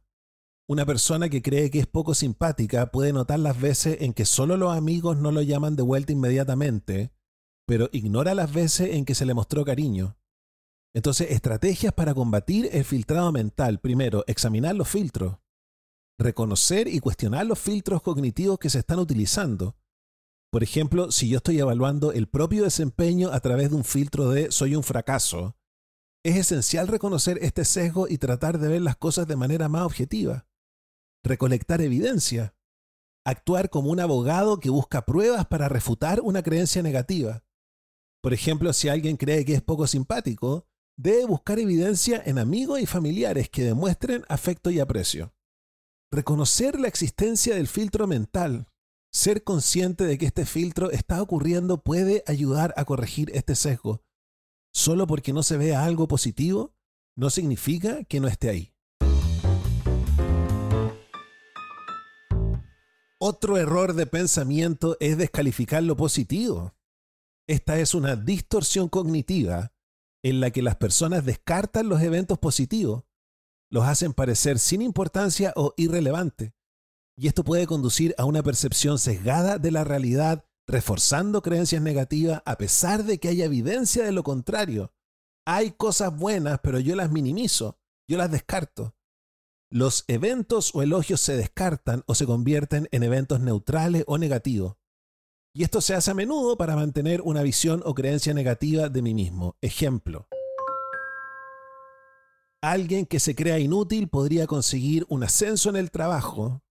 Una 0.67 0.85
persona 0.85 1.29
que 1.29 1.41
cree 1.41 1.69
que 1.69 1.79
es 1.79 1.87
poco 1.87 2.15
simpática 2.15 2.91
puede 2.91 3.13
notar 3.13 3.39
las 3.39 3.59
veces 3.59 3.97
en 4.01 4.13
que 4.13 4.25
solo 4.25 4.57
los 4.57 4.75
amigos 4.75 5.17
no 5.17 5.31
lo 5.31 5.41
llaman 5.41 5.75
de 5.75 5.83
vuelta 5.83 6.13
inmediatamente, 6.13 7.11
pero 7.65 7.89
ignora 7.91 8.33
las 8.33 8.51
veces 8.51 8.95
en 8.95 9.05
que 9.05 9.15
se 9.15 9.25
le 9.25 9.33
mostró 9.33 9.65
cariño. 9.65 10.17
Entonces, 10.95 11.31
estrategias 11.31 11.93
para 11.93 12.13
combatir 12.13 12.69
el 12.71 12.85
filtrado 12.85 13.31
mental. 13.31 13.79
Primero, 13.79 14.23
examinar 14.27 14.75
los 14.75 14.87
filtros. 14.87 15.37
Reconocer 16.19 16.87
y 16.87 16.99
cuestionar 16.99 17.45
los 17.45 17.59
filtros 17.59 18.01
cognitivos 18.01 18.59
que 18.59 18.69
se 18.69 18.79
están 18.79 18.99
utilizando. 18.99 19.75
Por 20.53 20.61
ejemplo, 20.61 21.09
si 21.09 21.29
yo 21.29 21.37
estoy 21.37 21.59
evaluando 21.59 22.11
el 22.11 22.27
propio 22.27 22.63
desempeño 22.63 23.31
a 23.31 23.39
través 23.39 23.71
de 23.71 23.75
un 23.75 23.83
filtro 23.83 24.29
de 24.29 24.51
soy 24.51 24.75
un 24.75 24.83
fracaso, 24.83 25.57
es 26.23 26.35
esencial 26.35 26.87
reconocer 26.87 27.39
este 27.41 27.65
sesgo 27.65 28.07
y 28.07 28.19
tratar 28.19 28.59
de 28.59 28.67
ver 28.67 28.83
las 28.83 28.95
cosas 28.95 29.25
de 29.25 29.35
manera 29.35 29.67
más 29.67 29.81
objetiva. 29.81 30.45
Recolectar 31.23 31.81
evidencia. 31.81 32.55
Actuar 33.25 33.71
como 33.71 33.89
un 33.89 33.99
abogado 33.99 34.59
que 34.59 34.69
busca 34.69 35.07
pruebas 35.07 35.47
para 35.47 35.69
refutar 35.69 36.21
una 36.21 36.43
creencia 36.43 36.83
negativa. 36.83 37.43
Por 38.21 38.31
ejemplo, 38.31 38.73
si 38.73 38.89
alguien 38.89 39.17
cree 39.17 39.45
que 39.45 39.55
es 39.55 39.63
poco 39.63 39.87
simpático, 39.87 40.67
debe 40.95 41.25
buscar 41.25 41.57
evidencia 41.57 42.21
en 42.23 42.37
amigos 42.37 42.79
y 42.79 42.85
familiares 42.85 43.49
que 43.49 43.63
demuestren 43.63 44.23
afecto 44.29 44.69
y 44.69 44.79
aprecio. 44.79 45.33
Reconocer 46.11 46.79
la 46.79 46.89
existencia 46.89 47.55
del 47.55 47.67
filtro 47.67 48.05
mental, 48.05 48.67
ser 49.13 49.43
consciente 49.43 50.05
de 50.05 50.17
que 50.17 50.25
este 50.25 50.45
filtro 50.45 50.91
está 50.91 51.21
ocurriendo 51.21 51.77
puede 51.81 52.23
ayudar 52.25 52.73
a 52.77 52.83
corregir 52.83 53.29
este 53.35 53.55
sesgo. 53.55 54.01
Solo 54.73 55.05
porque 55.05 55.33
no 55.33 55.43
se 55.43 55.55
vea 55.55 55.85
algo 55.85 56.07
positivo, 56.07 56.73
no 57.15 57.29
significa 57.29 58.03
que 58.05 58.19
no 58.19 58.27
esté 58.27 58.49
ahí. 58.49 58.73
Otro 63.19 63.57
error 63.57 63.93
de 63.93 64.07
pensamiento 64.07 64.97
es 64.99 65.17
descalificar 65.17 65.83
lo 65.83 65.95
positivo. 65.95 66.75
Esta 67.47 67.77
es 67.79 67.93
una 67.93 68.15
distorsión 68.15 68.89
cognitiva 68.89 69.73
en 70.23 70.39
la 70.39 70.49
que 70.51 70.63
las 70.63 70.75
personas 70.77 71.23
descartan 71.23 71.87
los 71.87 72.01
eventos 72.01 72.39
positivos, 72.39 73.03
los 73.69 73.85
hacen 73.85 74.13
parecer 74.13 74.59
sin 74.59 74.81
importancia 74.81 75.53
o 75.55 75.73
irrelevante. 75.77 76.53
Y 77.15 77.27
esto 77.27 77.43
puede 77.43 77.67
conducir 77.67 78.15
a 78.17 78.25
una 78.25 78.41
percepción 78.41 78.97
sesgada 78.97 79.59
de 79.59 79.71
la 79.71 79.83
realidad, 79.83 80.45
reforzando 80.67 81.41
creencias 81.41 81.81
negativas 81.81 82.41
a 82.45 82.57
pesar 82.57 83.03
de 83.03 83.19
que 83.19 83.27
haya 83.27 83.45
evidencia 83.45 84.03
de 84.03 84.11
lo 84.11 84.23
contrario. 84.23 84.93
Hay 85.45 85.71
cosas 85.71 86.17
buenas, 86.17 86.59
pero 86.63 86.79
yo 86.79 86.95
las 86.95 87.11
minimizo, 87.11 87.77
yo 88.07 88.17
las 88.17 88.31
descarto. 88.31 88.95
Los 89.69 90.05
eventos 90.07 90.73
o 90.73 90.81
elogios 90.81 91.19
se 91.21 91.35
descartan 91.35 92.03
o 92.07 92.15
se 92.15 92.25
convierten 92.25 92.87
en 92.91 93.03
eventos 93.03 93.39
neutrales 93.39 94.03
o 94.07 94.17
negativos. 94.17 94.77
Y 95.55 95.63
esto 95.63 95.81
se 95.81 95.93
hace 95.93 96.11
a 96.11 96.15
menudo 96.15 96.57
para 96.57 96.75
mantener 96.75 97.21
una 97.21 97.43
visión 97.43 97.83
o 97.85 97.93
creencia 97.93 98.33
negativa 98.33 98.89
de 98.89 99.01
mí 99.01 99.13
mismo. 99.13 99.55
Ejemplo. 99.61 100.27
Alguien 102.61 103.05
que 103.05 103.19
se 103.19 103.35
crea 103.35 103.59
inútil 103.59 104.07
podría 104.07 104.47
conseguir 104.47 105.05
un 105.09 105.23
ascenso 105.23 105.69
en 105.69 105.75
el 105.75 105.91
trabajo 105.91 106.62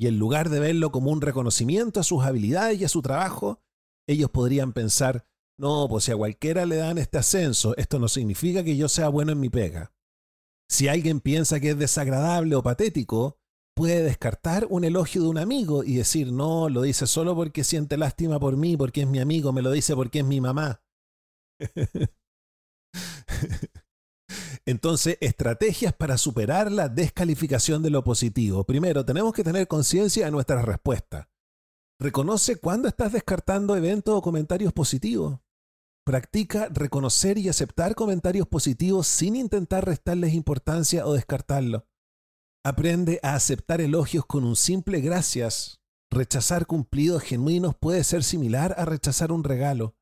y 0.00 0.06
en 0.06 0.18
lugar 0.18 0.48
de 0.48 0.60
verlo 0.60 0.92
como 0.92 1.10
un 1.10 1.20
reconocimiento 1.20 2.00
a 2.00 2.04
sus 2.04 2.24
habilidades 2.24 2.80
y 2.80 2.86
a 2.86 2.88
su 2.88 3.02
trabajo, 3.02 3.60
ellos 4.08 4.30
podrían 4.30 4.72
pensar, 4.72 5.26
no, 5.58 5.88
pues 5.90 6.04
si 6.04 6.10
a 6.10 6.16
cualquiera 6.16 6.64
le 6.64 6.76
dan 6.76 6.96
este 6.96 7.18
ascenso, 7.18 7.76
esto 7.76 7.98
no 7.98 8.08
significa 8.08 8.64
que 8.64 8.78
yo 8.78 8.88
sea 8.88 9.10
bueno 9.10 9.32
en 9.32 9.40
mi 9.40 9.50
pega. 9.50 9.92
Si 10.70 10.88
alguien 10.88 11.20
piensa 11.20 11.60
que 11.60 11.72
es 11.72 11.78
desagradable 11.78 12.56
o 12.56 12.62
patético, 12.62 13.36
puede 13.76 14.02
descartar 14.02 14.66
un 14.70 14.84
elogio 14.84 15.20
de 15.20 15.28
un 15.28 15.36
amigo 15.36 15.84
y 15.84 15.96
decir, 15.96 16.32
no, 16.32 16.70
lo 16.70 16.80
dice 16.80 17.06
solo 17.06 17.36
porque 17.36 17.62
siente 17.62 17.98
lástima 17.98 18.40
por 18.40 18.56
mí, 18.56 18.78
porque 18.78 19.02
es 19.02 19.06
mi 19.06 19.18
amigo, 19.18 19.52
me 19.52 19.60
lo 19.60 19.70
dice 19.70 19.94
porque 19.94 20.20
es 20.20 20.24
mi 20.24 20.40
mamá. 20.40 20.80
Entonces, 24.66 25.16
estrategias 25.20 25.92
para 25.92 26.18
superar 26.18 26.70
la 26.70 26.88
descalificación 26.88 27.82
de 27.82 27.90
lo 27.90 28.04
positivo. 28.04 28.64
Primero, 28.64 29.04
tenemos 29.04 29.32
que 29.32 29.44
tener 29.44 29.66
conciencia 29.68 30.26
de 30.26 30.30
nuestra 30.30 30.62
respuesta. 30.62 31.28
Reconoce 31.98 32.56
cuándo 32.56 32.88
estás 32.88 33.12
descartando 33.12 33.76
eventos 33.76 34.14
o 34.14 34.22
comentarios 34.22 34.72
positivos. 34.72 35.38
Practica 36.04 36.68
reconocer 36.70 37.36
y 37.36 37.48
aceptar 37.48 37.94
comentarios 37.94 38.48
positivos 38.48 39.06
sin 39.06 39.36
intentar 39.36 39.84
restarles 39.84 40.32
importancia 40.32 41.06
o 41.06 41.12
descartarlos. 41.12 41.82
Aprende 42.64 43.20
a 43.22 43.34
aceptar 43.34 43.80
elogios 43.80 44.26
con 44.26 44.44
un 44.44 44.56
simple 44.56 45.00
gracias. 45.00 45.80
Rechazar 46.10 46.66
cumplidos 46.66 47.22
genuinos 47.22 47.74
puede 47.74 48.02
ser 48.02 48.24
similar 48.24 48.74
a 48.78 48.84
rechazar 48.84 49.30
un 49.30 49.44
regalo. 49.44 49.94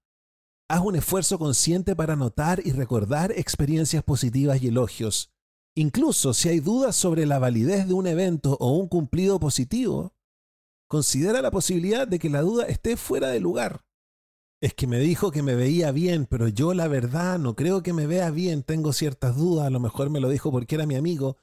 Haz 0.71 0.83
un 0.83 0.97
esfuerzo 0.97 1.39
consciente 1.39 1.97
para 1.97 2.15
notar 2.15 2.61
y 2.63 2.73
recordar 2.73 3.33
experiencias 3.33 4.03
positivas 4.03 4.63
y 4.63 4.69
elogios. 4.69 5.33
Incluso 5.75 6.35
si 6.35 6.51
hay 6.51 6.61
dudas 6.61 6.95
sobre 6.95 7.25
la 7.25 7.39
validez 7.39 7.89
de 7.89 7.95
un 7.95 8.07
evento 8.07 8.55
o 8.61 8.73
un 8.73 8.87
cumplido 8.87 9.41
positivo, 9.41 10.13
considera 10.87 11.41
la 11.41 11.51
posibilidad 11.51 12.07
de 12.07 12.19
que 12.19 12.29
la 12.29 12.43
duda 12.43 12.67
esté 12.67 12.99
fuera 12.99 13.29
de 13.29 13.41
lugar. 13.41 13.87
Es 14.61 14.75
que 14.75 14.87
me 14.87 14.99
dijo 14.99 15.31
que 15.31 15.43
me 15.43 15.55
veía 15.55 15.91
bien, 15.91 16.27
pero 16.27 16.49
yo 16.49 16.75
la 16.75 16.87
verdad 16.87 17.39
no 17.39 17.57
creo 17.57 17.83
que 17.83 17.95
me 17.95 18.07
vea 18.07 18.31
bien, 18.31 18.63
tengo 18.63 18.93
ciertas 18.93 19.37
dudas, 19.37 19.69
a 19.69 19.71
lo 19.71 19.81
mejor 19.81 20.11
me 20.11 20.21
lo 20.21 20.29
dijo 20.29 20.53
porque 20.53 20.75
era 20.75 20.85
mi 20.85 20.97
amigo. 20.97 21.39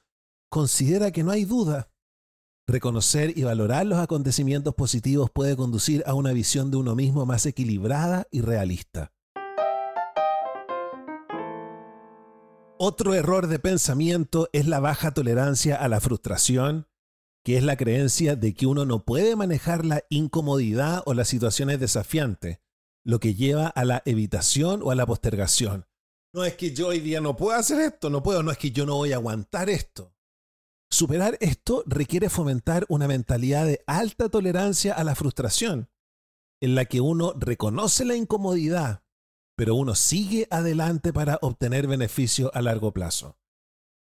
Considera 0.50 1.10
que 1.10 1.24
no 1.24 1.32
hay 1.32 1.44
duda. 1.44 1.90
Reconocer 2.68 3.36
y 3.36 3.42
valorar 3.42 3.86
los 3.86 3.98
acontecimientos 3.98 4.76
positivos 4.76 5.30
puede 5.32 5.56
conducir 5.56 6.04
a 6.06 6.14
una 6.14 6.32
visión 6.32 6.70
de 6.70 6.76
uno 6.76 6.94
mismo 6.94 7.26
más 7.26 7.44
equilibrada 7.46 8.28
y 8.30 8.40
realista. 8.40 9.15
Otro 12.78 13.14
error 13.14 13.46
de 13.46 13.58
pensamiento 13.58 14.50
es 14.52 14.66
la 14.66 14.80
baja 14.80 15.14
tolerancia 15.14 15.76
a 15.76 15.88
la 15.88 16.00
frustración, 16.00 16.86
que 17.42 17.56
es 17.56 17.64
la 17.64 17.76
creencia 17.76 18.36
de 18.36 18.52
que 18.52 18.66
uno 18.66 18.84
no 18.84 19.04
puede 19.04 19.34
manejar 19.34 19.86
la 19.86 20.02
incomodidad 20.10 21.02
o 21.06 21.14
las 21.14 21.28
situaciones 21.28 21.80
desafiantes 21.80 22.58
lo 23.06 23.20
que 23.20 23.34
lleva 23.34 23.68
a 23.68 23.84
la 23.84 24.02
evitación 24.04 24.82
o 24.82 24.90
a 24.90 24.96
la 24.96 25.06
postergación. 25.06 25.86
No 26.34 26.44
es 26.44 26.56
que 26.56 26.74
yo 26.74 26.88
hoy 26.88 26.98
día 26.98 27.20
no 27.20 27.36
puedo 27.36 27.56
hacer 27.56 27.80
esto, 27.80 28.10
no 28.10 28.20
puedo, 28.20 28.42
no 28.42 28.50
es 28.50 28.58
que 28.58 28.72
yo 28.72 28.84
no 28.84 28.96
voy 28.96 29.12
a 29.12 29.16
aguantar 29.16 29.70
esto. 29.70 30.12
Superar 30.90 31.38
esto 31.40 31.84
requiere 31.86 32.28
fomentar 32.28 32.84
una 32.88 33.06
mentalidad 33.06 33.64
de 33.64 33.80
alta 33.86 34.28
tolerancia 34.28 34.92
a 34.92 35.04
la 35.04 35.14
frustración, 35.14 35.88
en 36.60 36.74
la 36.74 36.84
que 36.84 37.00
uno 37.00 37.32
reconoce 37.38 38.04
la 38.04 38.16
incomodidad, 38.16 39.04
pero 39.56 39.74
uno 39.74 39.94
sigue 39.94 40.46
adelante 40.50 41.12
para 41.12 41.38
obtener 41.40 41.86
beneficio 41.86 42.50
a 42.54 42.60
largo 42.60 42.92
plazo. 42.92 43.38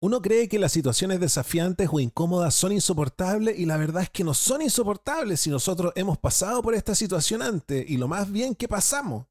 Uno 0.00 0.20
cree 0.20 0.48
que 0.48 0.58
las 0.58 0.72
situaciones 0.72 1.20
desafiantes 1.20 1.88
o 1.90 2.00
incómodas 2.00 2.54
son 2.54 2.72
insoportables 2.72 3.58
y 3.58 3.64
la 3.64 3.76
verdad 3.76 4.02
es 4.02 4.10
que 4.10 4.24
no 4.24 4.34
son 4.34 4.62
insoportables 4.62 5.40
si 5.40 5.50
nosotros 5.50 5.92
hemos 5.96 6.18
pasado 6.18 6.62
por 6.62 6.74
esta 6.74 6.94
situación 6.94 7.42
antes 7.42 7.88
y 7.88 7.96
lo 7.96 8.08
más 8.08 8.30
bien 8.30 8.54
que 8.54 8.68
pasamos. 8.68 9.26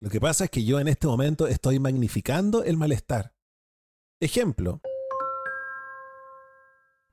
Lo 0.00 0.08
que 0.08 0.20
pasa 0.20 0.44
es 0.44 0.50
que 0.50 0.64
yo 0.64 0.80
en 0.80 0.88
este 0.88 1.06
momento 1.06 1.46
estoy 1.46 1.78
magnificando 1.78 2.64
el 2.64 2.76
malestar. 2.76 3.34
Ejemplo. 4.20 4.80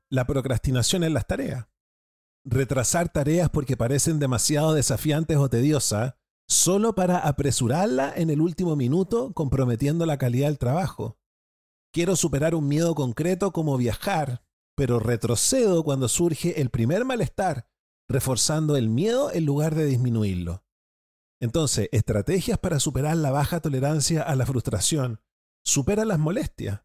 La 0.09 0.25
procrastinación 0.25 1.03
en 1.03 1.13
las 1.13 1.27
tareas. 1.27 1.67
Retrasar 2.45 3.09
tareas 3.09 3.49
porque 3.49 3.75
parecen 3.75 4.19
demasiado 4.19 4.73
desafiantes 4.73 5.35
o 5.35 5.49
tediosas 5.49 6.15
solo 6.47 6.95
para 6.95 7.19
apresurarla 7.19 8.13
en 8.15 8.29
el 8.29 8.41
último 8.41 8.75
minuto 8.75 9.33
comprometiendo 9.33 10.05
la 10.05 10.17
calidad 10.17 10.47
del 10.47 10.57
trabajo. 10.57 11.17
Quiero 11.93 12.15
superar 12.15 12.55
un 12.55 12.67
miedo 12.67 12.95
concreto 12.95 13.51
como 13.51 13.77
viajar, 13.77 14.43
pero 14.75 14.99
retrocedo 14.99 15.83
cuando 15.83 16.07
surge 16.07 16.61
el 16.61 16.69
primer 16.69 17.05
malestar, 17.05 17.67
reforzando 18.09 18.75
el 18.77 18.89
miedo 18.89 19.31
en 19.31 19.45
lugar 19.45 19.75
de 19.75 19.85
disminuirlo. 19.85 20.63
Entonces, 21.39 21.89
estrategias 21.91 22.57
para 22.57 22.79
superar 22.79 23.17
la 23.17 23.31
baja 23.31 23.59
tolerancia 23.59 24.23
a 24.23 24.35
la 24.35 24.45
frustración. 24.45 25.21
Supera 25.63 26.05
las 26.05 26.19
molestias. 26.19 26.81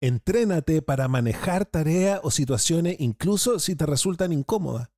Entrénate 0.00 0.82
para 0.82 1.08
manejar 1.08 1.66
tareas 1.66 2.20
o 2.22 2.30
situaciones 2.30 2.96
incluso 2.98 3.58
si 3.58 3.76
te 3.76 3.86
resultan 3.86 4.32
incómodas. 4.32 4.90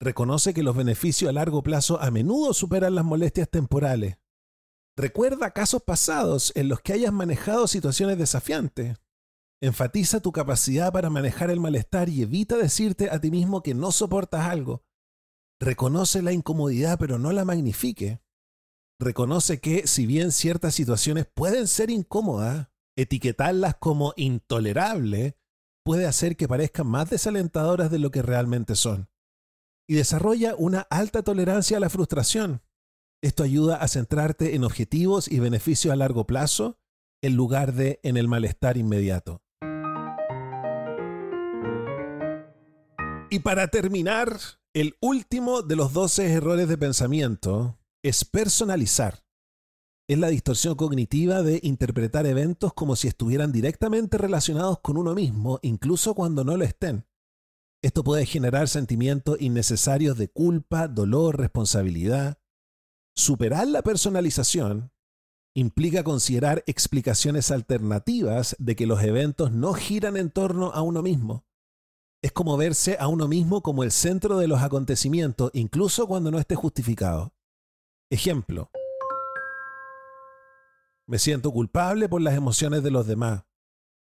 Reconoce 0.00 0.54
que 0.54 0.62
los 0.62 0.74
beneficios 0.74 1.28
a 1.28 1.32
largo 1.32 1.62
plazo 1.62 2.00
a 2.00 2.10
menudo 2.10 2.54
superan 2.54 2.94
las 2.94 3.04
molestias 3.04 3.50
temporales. 3.50 4.18
Recuerda 4.96 5.50
casos 5.50 5.82
pasados 5.82 6.52
en 6.56 6.68
los 6.68 6.80
que 6.80 6.94
hayas 6.94 7.12
manejado 7.12 7.66
situaciones 7.66 8.18
desafiantes. 8.18 8.96
Enfatiza 9.62 10.20
tu 10.20 10.32
capacidad 10.32 10.90
para 10.90 11.10
manejar 11.10 11.50
el 11.50 11.60
malestar 11.60 12.08
y 12.08 12.22
evita 12.22 12.56
decirte 12.56 13.10
a 13.10 13.20
ti 13.20 13.30
mismo 13.30 13.62
que 13.62 13.74
no 13.74 13.92
soportas 13.92 14.46
algo. 14.46 14.84
Reconoce 15.60 16.22
la 16.22 16.32
incomodidad 16.32 16.98
pero 16.98 17.18
no 17.18 17.32
la 17.32 17.44
magnifique. 17.44 18.22
Reconoce 18.98 19.60
que 19.60 19.86
si 19.86 20.06
bien 20.06 20.32
ciertas 20.32 20.74
situaciones 20.74 21.26
pueden 21.26 21.66
ser 21.66 21.90
incómodas, 21.90 22.68
etiquetarlas 22.96 23.76
como 23.76 24.14
intolerables 24.16 25.34
puede 25.84 26.06
hacer 26.06 26.36
que 26.36 26.48
parezcan 26.48 26.86
más 26.86 27.10
desalentadoras 27.10 27.90
de 27.90 27.98
lo 27.98 28.10
que 28.10 28.22
realmente 28.22 28.74
son. 28.74 29.10
Y 29.90 29.94
desarrolla 29.94 30.54
una 30.56 30.82
alta 30.82 31.24
tolerancia 31.24 31.78
a 31.78 31.80
la 31.80 31.90
frustración. 31.90 32.62
Esto 33.24 33.42
ayuda 33.42 33.74
a 33.74 33.88
centrarte 33.88 34.54
en 34.54 34.62
objetivos 34.62 35.26
y 35.26 35.40
beneficios 35.40 35.92
a 35.92 35.96
largo 35.96 36.28
plazo 36.28 36.78
en 37.20 37.34
lugar 37.34 37.74
de 37.74 37.98
en 38.04 38.16
el 38.16 38.28
malestar 38.28 38.76
inmediato. 38.76 39.42
Y 43.30 43.40
para 43.40 43.66
terminar, 43.66 44.38
el 44.74 44.94
último 45.00 45.62
de 45.62 45.74
los 45.74 45.92
12 45.92 46.34
errores 46.34 46.68
de 46.68 46.78
pensamiento 46.78 47.80
es 48.04 48.24
personalizar. 48.24 49.24
Es 50.08 50.18
la 50.20 50.28
distorsión 50.28 50.76
cognitiva 50.76 51.42
de 51.42 51.58
interpretar 51.64 52.26
eventos 52.26 52.74
como 52.74 52.94
si 52.94 53.08
estuvieran 53.08 53.50
directamente 53.50 54.18
relacionados 54.18 54.78
con 54.78 54.96
uno 54.96 55.16
mismo, 55.16 55.58
incluso 55.62 56.14
cuando 56.14 56.44
no 56.44 56.56
lo 56.56 56.62
estén. 56.62 57.09
Esto 57.82 58.04
puede 58.04 58.26
generar 58.26 58.68
sentimientos 58.68 59.40
innecesarios 59.40 60.18
de 60.18 60.28
culpa, 60.28 60.88
dolor, 60.88 61.38
responsabilidad, 61.38 62.40
Superar 63.20 63.66
la 63.68 63.82
personalización 63.82 64.92
implica 65.54 66.04
considerar 66.04 66.62
explicaciones 66.66 67.50
alternativas 67.50 68.56
de 68.58 68.76
que 68.76 68.86
los 68.86 69.02
eventos 69.02 69.52
no 69.52 69.74
giran 69.74 70.16
en 70.16 70.30
torno 70.30 70.70
a 70.72 70.80
uno 70.80 71.02
mismo. 71.02 71.44
Es 72.22 72.32
como 72.32 72.56
verse 72.56 72.96
a 72.98 73.08
uno 73.08 73.28
mismo 73.28 73.62
como 73.62 73.82
el 73.82 73.90
centro 73.90 74.38
de 74.38 74.48
los 74.48 74.62
acontecimientos, 74.62 75.50
incluso 75.52 76.06
cuando 76.06 76.30
no 76.30 76.38
esté 76.38 76.54
justificado. 76.54 77.34
Ejemplo. 78.10 78.70
Me 81.06 81.18
siento 81.18 81.52
culpable 81.52 82.08
por 82.08 82.22
las 82.22 82.34
emociones 82.34 82.82
de 82.82 82.90
los 82.90 83.06
demás. 83.06 83.44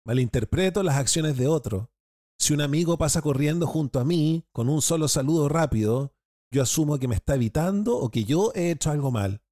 Malinterpreto 0.04 0.82
las 0.82 0.96
acciones 0.96 1.36
de 1.36 1.48
otro. 1.48 1.90
Si 2.38 2.52
un 2.52 2.60
amigo 2.60 2.98
pasa 2.98 3.22
corriendo 3.22 3.66
junto 3.66 4.00
a 4.00 4.04
mí 4.04 4.46
con 4.52 4.68
un 4.68 4.82
solo 4.82 5.08
saludo 5.08 5.48
rápido, 5.48 6.14
yo 6.50 6.62
asumo 6.62 6.98
que 6.98 7.08
me 7.08 7.14
está 7.14 7.34
evitando 7.34 7.96
o 7.96 8.10
que 8.10 8.24
yo 8.24 8.52
he 8.54 8.70
hecho 8.70 8.90
algo 8.90 9.10
mal. 9.10 9.42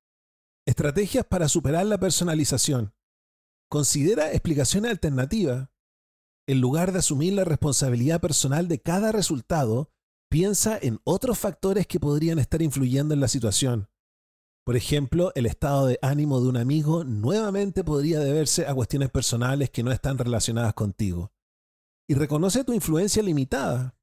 Estrategias 0.66 1.24
para 1.24 1.48
superar 1.48 1.86
la 1.86 1.98
personalización. 1.98 2.94
Considera 3.68 4.32
explicaciones 4.32 4.90
alternativas. 4.90 5.68
En 6.46 6.60
lugar 6.60 6.92
de 6.92 6.98
asumir 6.98 7.32
la 7.32 7.44
responsabilidad 7.44 8.20
personal 8.20 8.68
de 8.68 8.80
cada 8.80 9.12
resultado, 9.12 9.92
piensa 10.28 10.78
en 10.80 11.00
otros 11.04 11.38
factores 11.38 11.86
que 11.86 12.00
podrían 12.00 12.38
estar 12.38 12.60
influyendo 12.60 13.14
en 13.14 13.20
la 13.20 13.28
situación. 13.28 13.88
Por 14.64 14.76
ejemplo, 14.76 15.32
el 15.34 15.46
estado 15.46 15.86
de 15.86 15.98
ánimo 16.02 16.40
de 16.40 16.48
un 16.48 16.56
amigo 16.56 17.04
nuevamente 17.04 17.82
podría 17.82 18.20
deberse 18.20 18.66
a 18.66 18.74
cuestiones 18.74 19.10
personales 19.10 19.70
que 19.70 19.82
no 19.82 19.90
están 19.90 20.18
relacionadas 20.18 20.74
contigo. 20.74 21.32
Y 22.10 22.14
reconoce 22.14 22.64
tu 22.64 22.72
influencia 22.72 23.22
limitada. 23.22 23.96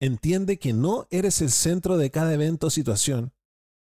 Entiende 0.00 0.58
que 0.58 0.72
no 0.72 1.06
eres 1.10 1.42
el 1.42 1.50
centro 1.50 1.98
de 1.98 2.10
cada 2.10 2.32
evento 2.32 2.68
o 2.68 2.70
situación. 2.70 3.34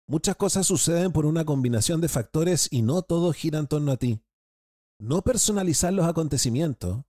Muchas 0.09 0.35
cosas 0.35 0.67
suceden 0.67 1.13
por 1.13 1.25
una 1.25 1.45
combinación 1.45 2.01
de 2.01 2.09
factores 2.09 2.67
y 2.69 2.81
no 2.81 3.01
todo 3.01 3.31
gira 3.31 3.59
en 3.59 3.67
torno 3.67 3.93
a 3.93 3.95
ti. 3.95 4.19
No 4.99 5.21
personalizar 5.21 5.93
los 5.93 6.05
acontecimientos 6.05 7.05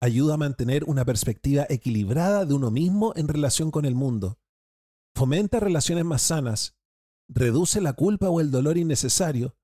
ayuda 0.00 0.32
a 0.32 0.38
mantener 0.38 0.84
una 0.84 1.04
perspectiva 1.04 1.66
equilibrada 1.68 2.46
de 2.46 2.54
uno 2.54 2.70
mismo 2.70 3.12
en 3.14 3.28
relación 3.28 3.70
con 3.70 3.84
el 3.84 3.94
mundo. 3.94 4.38
Fomenta 5.14 5.60
relaciones 5.60 6.06
más 6.06 6.22
sanas, 6.22 6.74
reduce 7.28 7.82
la 7.82 7.92
culpa 7.92 8.30
o 8.30 8.40
el 8.40 8.50
dolor 8.50 8.78
innecesario 8.78 9.58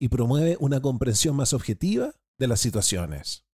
y 0.00 0.10
promueve 0.10 0.56
una 0.60 0.80
comprensión 0.80 1.34
más 1.34 1.52
objetiva 1.52 2.14
de 2.38 2.46
las 2.46 2.60
situaciones. 2.60 3.44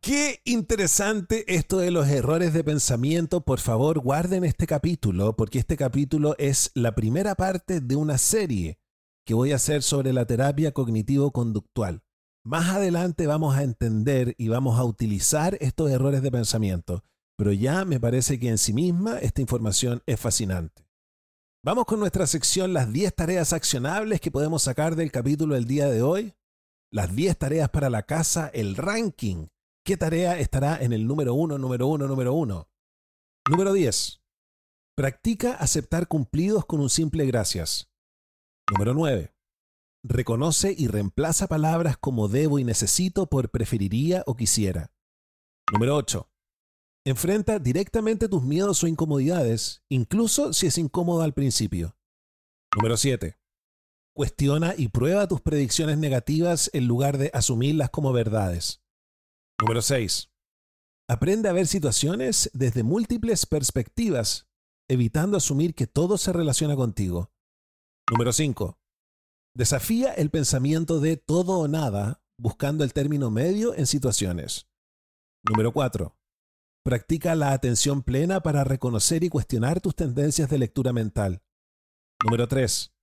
Qué 0.00 0.40
interesante 0.44 1.44
esto 1.54 1.78
de 1.78 1.90
los 1.90 2.08
errores 2.08 2.52
de 2.52 2.62
pensamiento. 2.62 3.40
Por 3.40 3.58
favor, 3.58 3.98
guarden 3.98 4.44
este 4.44 4.66
capítulo 4.66 5.34
porque 5.34 5.58
este 5.58 5.76
capítulo 5.76 6.36
es 6.38 6.70
la 6.74 6.94
primera 6.94 7.34
parte 7.34 7.80
de 7.80 7.96
una 7.96 8.16
serie 8.16 8.78
que 9.26 9.34
voy 9.34 9.50
a 9.52 9.56
hacer 9.56 9.82
sobre 9.82 10.12
la 10.12 10.24
terapia 10.24 10.72
cognitivo-conductual. 10.72 12.02
Más 12.44 12.68
adelante 12.68 13.26
vamos 13.26 13.56
a 13.56 13.64
entender 13.64 14.34
y 14.38 14.48
vamos 14.48 14.78
a 14.78 14.84
utilizar 14.84 15.58
estos 15.60 15.90
errores 15.90 16.22
de 16.22 16.30
pensamiento, 16.30 17.02
pero 17.36 17.52
ya 17.52 17.84
me 17.84 17.98
parece 17.98 18.38
que 18.38 18.48
en 18.48 18.58
sí 18.58 18.72
misma 18.72 19.18
esta 19.18 19.40
información 19.40 20.02
es 20.06 20.18
fascinante. 20.18 20.86
Vamos 21.64 21.86
con 21.86 21.98
nuestra 21.98 22.28
sección 22.28 22.72
las 22.72 22.90
10 22.92 23.14
tareas 23.16 23.52
accionables 23.52 24.20
que 24.20 24.30
podemos 24.30 24.62
sacar 24.62 24.94
del 24.94 25.10
capítulo 25.10 25.56
del 25.56 25.66
día 25.66 25.90
de 25.90 26.02
hoy. 26.02 26.34
Las 26.90 27.14
10 27.14 27.36
tareas 27.36 27.68
para 27.68 27.90
la 27.90 28.04
casa, 28.04 28.48
el 28.54 28.76
ranking 28.76 29.48
¿Qué 29.88 29.96
tarea 29.96 30.38
estará 30.38 30.76
en 30.82 30.92
el 30.92 31.06
número 31.06 31.32
uno, 31.32 31.56
número 31.56 31.86
uno, 31.86 32.06
número 32.06 32.34
uno? 32.34 32.68
Número 33.48 33.72
10. 33.72 34.20
Practica 34.94 35.54
aceptar 35.54 36.08
cumplidos 36.08 36.66
con 36.66 36.80
un 36.80 36.90
simple 36.90 37.24
gracias. 37.24 37.90
Número 38.70 38.92
9. 38.92 39.34
Reconoce 40.04 40.74
y 40.76 40.88
reemplaza 40.88 41.46
palabras 41.46 41.96
como 41.96 42.28
debo 42.28 42.58
y 42.58 42.64
necesito 42.64 43.30
por 43.30 43.50
preferiría 43.50 44.24
o 44.26 44.36
quisiera. 44.36 44.92
Número 45.72 45.96
8. 45.96 46.30
Enfrenta 47.06 47.58
directamente 47.58 48.28
tus 48.28 48.42
miedos 48.42 48.84
o 48.84 48.88
incomodidades, 48.88 49.82
incluso 49.88 50.52
si 50.52 50.66
es 50.66 50.76
incómodo 50.76 51.22
al 51.22 51.32
principio. 51.32 51.96
Número 52.76 52.98
7. 52.98 53.38
Cuestiona 54.14 54.74
y 54.76 54.88
prueba 54.88 55.26
tus 55.28 55.40
predicciones 55.40 55.96
negativas 55.96 56.68
en 56.74 56.86
lugar 56.86 57.16
de 57.16 57.30
asumirlas 57.32 57.88
como 57.88 58.12
verdades. 58.12 58.82
Número 59.60 59.82
6. 59.82 60.30
Aprende 61.08 61.48
a 61.48 61.52
ver 61.52 61.66
situaciones 61.66 62.48
desde 62.52 62.84
múltiples 62.84 63.44
perspectivas, 63.44 64.46
evitando 64.88 65.36
asumir 65.36 65.74
que 65.74 65.88
todo 65.88 66.16
se 66.16 66.32
relaciona 66.32 66.76
contigo. 66.76 67.32
Número 68.08 68.32
5. 68.32 68.78
Desafía 69.56 70.12
el 70.12 70.30
pensamiento 70.30 71.00
de 71.00 71.16
todo 71.16 71.58
o 71.58 71.66
nada, 71.66 72.22
buscando 72.38 72.84
el 72.84 72.92
término 72.92 73.32
medio 73.32 73.74
en 73.74 73.86
situaciones. 73.86 74.68
Número 75.44 75.72
4. 75.72 76.16
Practica 76.84 77.34
la 77.34 77.52
atención 77.52 78.02
plena 78.02 78.40
para 78.40 78.62
reconocer 78.62 79.24
y 79.24 79.28
cuestionar 79.28 79.80
tus 79.80 79.96
tendencias 79.96 80.48
de 80.50 80.58
lectura 80.58 80.92
mental. 80.92 81.42
Número 82.24 82.46
3. 82.46 82.94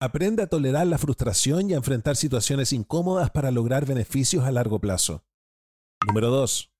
Aprende 0.00 0.42
a 0.42 0.48
tolerar 0.48 0.86
la 0.86 0.98
frustración 0.98 1.70
y 1.70 1.72
a 1.72 1.78
enfrentar 1.78 2.16
situaciones 2.16 2.74
incómodas 2.74 3.30
para 3.30 3.50
lograr 3.50 3.86
beneficios 3.86 4.44
a 4.44 4.52
largo 4.52 4.80
plazo. 4.80 5.24
Número 6.06 6.30
2. 6.30 6.70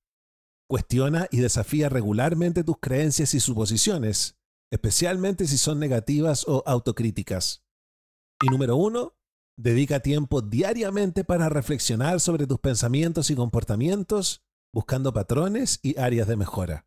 Cuestiona 0.69 1.27
y 1.33 1.39
desafía 1.39 1.89
regularmente 1.89 2.63
tus 2.63 2.77
creencias 2.79 3.35
y 3.35 3.41
suposiciones, 3.41 4.39
especialmente 4.71 5.47
si 5.49 5.59
son 5.59 5.81
negativas 5.81 6.47
o 6.47 6.63
autocríticas. 6.67 7.65
Y 8.41 8.49
número 8.49 8.77
uno, 8.77 9.17
dedica 9.57 10.01
tiempo 10.01 10.41
diariamente 10.41 11.25
para 11.25 11.49
reflexionar 11.49 12.21
sobre 12.21 12.47
tus 12.47 12.61
pensamientos 12.61 13.31
y 13.31 13.35
comportamientos, 13.35 14.45
buscando 14.73 15.13
patrones 15.13 15.81
y 15.83 15.99
áreas 15.99 16.29
de 16.29 16.37
mejora. 16.37 16.87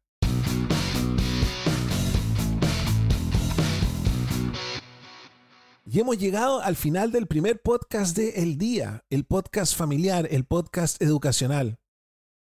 Y 5.85 5.99
hemos 5.99 6.17
llegado 6.17 6.61
al 6.61 6.77
final 6.77 7.11
del 7.11 7.27
primer 7.27 7.61
podcast 7.61 8.15
de 8.15 8.41
El 8.41 8.57
Día, 8.57 9.03
el 9.09 9.25
podcast 9.25 9.75
familiar, 9.75 10.29
el 10.31 10.45
podcast 10.45 11.01
educacional. 11.01 11.80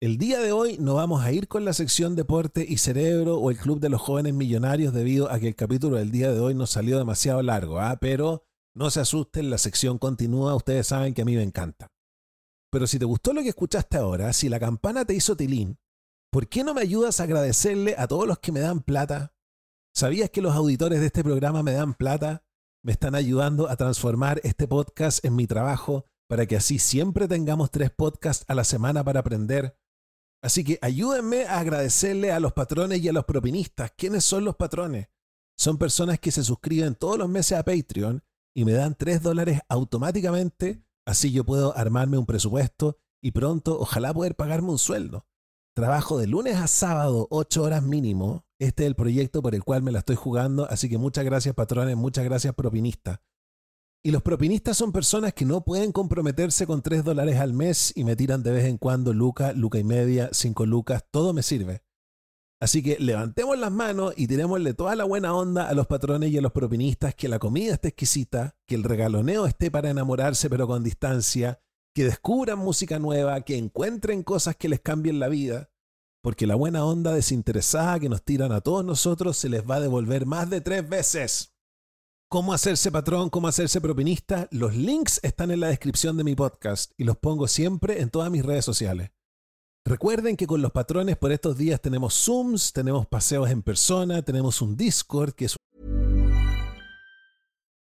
El 0.07 0.19
día 0.19 0.39
de 0.39 0.53
hoy 0.53 0.79
no 0.79 0.95
vamos 0.95 1.25
a 1.25 1.33
ir 1.33 1.49
con 1.49 1.65
la 1.65 1.73
sección 1.73 2.15
Deporte 2.15 2.65
y 2.65 2.79
Cerebro 2.79 3.39
o 3.39 3.51
el 3.51 3.57
Club 3.57 3.81
de 3.81 3.89
los 3.89 4.01
Jóvenes 4.01 4.35
Millonarios 4.35 4.95
debido 4.95 5.29
a 5.33 5.41
que 5.41 5.49
el 5.49 5.57
capítulo 5.57 5.97
del 5.97 6.13
día 6.13 6.31
de 6.31 6.39
hoy 6.39 6.55
nos 6.55 6.71
salió 6.71 6.97
demasiado 6.97 7.43
largo, 7.43 7.81
¿ah? 7.81 7.99
pero 8.01 8.45
no 8.73 8.89
se 8.91 9.01
asusten, 9.01 9.51
la 9.51 9.59
sección 9.59 9.99
continúa, 9.99 10.55
ustedes 10.55 10.87
saben 10.87 11.13
que 11.13 11.23
a 11.23 11.25
mí 11.25 11.35
me 11.35 11.43
encanta. 11.43 11.89
Pero 12.71 12.87
si 12.87 13.01
te 13.01 13.05
gustó 13.05 13.33
lo 13.33 13.43
que 13.43 13.49
escuchaste 13.49 13.97
ahora, 13.97 14.33
si 14.33 14.49
la 14.49 14.61
campana 14.61 15.05
te 15.05 15.13
hizo 15.13 15.37
tilín, 15.37 15.77
¿por 16.31 16.47
qué 16.47 16.63
no 16.63 16.73
me 16.73 16.83
ayudas 16.83 17.19
a 17.19 17.25
agradecerle 17.25 17.97
a 17.99 18.07
todos 18.07 18.29
los 18.29 18.39
que 18.39 18.53
me 18.53 18.61
dan 18.61 18.83
plata? 18.83 19.35
¿Sabías 19.93 20.31
que 20.31 20.41
los 20.41 20.55
auditores 20.55 21.01
de 21.01 21.07
este 21.07 21.25
programa 21.25 21.65
me 21.65 21.73
dan 21.73 21.95
plata? 21.95 22.45
Me 22.85 22.93
están 22.93 23.17
ayudando 23.17 23.69
a 23.69 23.75
transformar 23.75 24.41
este 24.45 24.69
podcast 24.69 25.25
en 25.25 25.35
mi 25.35 25.49
trabajo 25.49 26.05
para 26.29 26.47
que 26.47 26.55
así 26.55 26.79
siempre 26.79 27.27
tengamos 27.27 27.73
tres 27.73 27.91
podcasts 27.91 28.45
a 28.47 28.55
la 28.55 28.63
semana 28.63 29.03
para 29.03 29.19
aprender. 29.19 29.77
Así 30.47 30.63
que 30.63 30.79
ayúdenme 30.81 31.45
a 31.47 31.59
agradecerle 31.59 32.31
a 32.31 32.39
los 32.39 32.53
patrones 32.53 33.03
y 33.03 33.09
a 33.09 33.13
los 33.13 33.25
propinistas. 33.25 33.91
¿Quiénes 33.97 34.25
son 34.25 34.45
los 34.45 34.55
patrones? 34.55 35.09
Son 35.59 35.77
personas 35.77 36.21
que 36.21 36.31
se 36.31 36.45
suscriben 36.45 36.95
todos 36.95 37.19
los 37.19 37.29
meses 37.29 37.59
a 37.59 37.65
Patreon 37.65 38.23
y 38.55 38.65
me 38.65 38.73
dan 38.73 38.95
3 38.95 39.23
dólares 39.23 39.59
automáticamente, 39.69 40.85
así 41.05 41.33
yo 41.33 41.43
puedo 41.43 41.77
armarme 41.77 42.17
un 42.17 42.27
presupuesto 42.27 42.97
y 43.21 43.33
pronto 43.33 43.77
ojalá 43.81 44.15
poder 44.15 44.37
pagarme 44.37 44.71
un 44.71 44.79
sueldo. 44.79 45.27
Trabajo 45.75 46.17
de 46.17 46.29
lunes 46.29 46.55
a 46.55 46.69
sábado, 46.69 47.27
8 47.31 47.65
horas 47.65 47.83
mínimo. 47.83 48.47
Este 48.61 48.85
es 48.85 48.87
el 48.87 48.95
proyecto 48.95 49.43
por 49.43 49.57
el 49.57 49.65
cual 49.65 49.83
me 49.83 49.91
la 49.91 49.99
estoy 49.99 50.15
jugando, 50.15 50.71
así 50.71 50.89
que 50.89 50.97
muchas 50.97 51.25
gracias 51.25 51.57
patrones, 51.57 51.97
muchas 51.97 52.25
gracias 52.25 52.55
propinistas. 52.55 53.19
Y 54.07 54.13
los 54.13 54.23
propinistas 54.23 54.77
son 54.77 54.93
personas 54.93 55.35
que 55.35 55.45
no 55.45 55.65
pueden 55.65 55.91
comprometerse 55.91 56.65
con 56.65 56.81
3 56.81 57.03
dólares 57.03 57.41
al 57.41 57.53
mes 57.53 57.93
y 57.97 58.05
me 58.05 58.15
tiran 58.15 58.41
de 58.45 58.53
vez 58.53 58.67
en 58.67 58.79
cuando 58.79 59.13
luca, 59.13 59.53
luca 59.53 59.81
y 59.81 59.83
media, 59.83 60.31
5 60.31 60.65
lucas, 60.65 61.05
todo 61.11 61.33
me 61.33 61.43
sirve. 61.43 61.83
Así 62.61 62.85
que 62.85 62.99
levantemos 63.01 63.59
las 63.59 63.73
manos 63.73 64.15
y 64.17 64.29
tirémosle 64.29 64.75
toda 64.75 64.95
la 64.95 65.03
buena 65.03 65.35
onda 65.35 65.69
a 65.69 65.75
los 65.75 65.89
patrones 65.89 66.31
y 66.31 66.39
a 66.39 66.41
los 66.41 66.53
propinistas, 66.53 67.17
que 67.17 67.27
la 67.27 67.41
comida 67.41 67.73
esté 67.73 67.89
exquisita, 67.89 68.57
que 68.65 68.77
el 68.77 68.85
regaloneo 68.85 69.45
esté 69.45 69.73
para 69.73 69.91
enamorarse 69.91 70.49
pero 70.49 70.69
con 70.69 70.85
distancia, 70.85 71.61
que 71.93 72.05
descubran 72.05 72.61
música 72.61 73.01
nueva, 73.01 73.41
que 73.41 73.57
encuentren 73.57 74.23
cosas 74.23 74.55
que 74.55 74.69
les 74.69 74.79
cambien 74.79 75.19
la 75.19 75.27
vida, 75.27 75.73
porque 76.23 76.47
la 76.47 76.55
buena 76.55 76.85
onda 76.85 77.13
desinteresada 77.13 77.99
que 77.99 78.09
nos 78.09 78.23
tiran 78.23 78.53
a 78.53 78.61
todos 78.61 78.85
nosotros 78.85 79.37
se 79.37 79.49
les 79.49 79.69
va 79.69 79.75
a 79.77 79.81
devolver 79.81 80.27
más 80.27 80.49
de 80.49 80.61
tres 80.61 80.89
veces. 80.89 81.56
¿Cómo 82.29 82.53
hacerse 82.53 82.91
patrón? 82.91 83.31
¿Cómo 83.31 83.47
hacerse 83.47 83.81
propinista? 83.81 84.49
Los 84.51 84.74
links 84.74 85.20
están 85.22 85.53
en 85.53 85.61
la 85.61 85.68
descripción 85.68 86.16
de 86.16 86.24
mi 86.24 86.35
podcast 86.35 86.91
y 86.97 87.05
los 87.05 87.16
pongo 87.16 87.47
siempre 87.47 88.01
en 88.01 88.11
todas 88.11 88.33
mis 88.33 88.45
redes 88.45 88.64
sociales. 88.64 89.12
Recuerden 89.85 90.37
que 90.37 90.49
con 90.49 90.61
los 90.61 90.72
patrones 90.72 91.16
por 91.16 91.31
estos 91.31 91.57
días 91.57 91.81
tenemos 91.81 92.14
Zooms, 92.14 92.72
tenemos 92.72 93.07
paseos 93.07 93.49
en 93.49 93.62
persona, 93.62 94.22
tenemos 94.22 94.61
un 94.61 94.77
Discord 94.77 95.35
que 95.35 95.45
es 95.45 95.57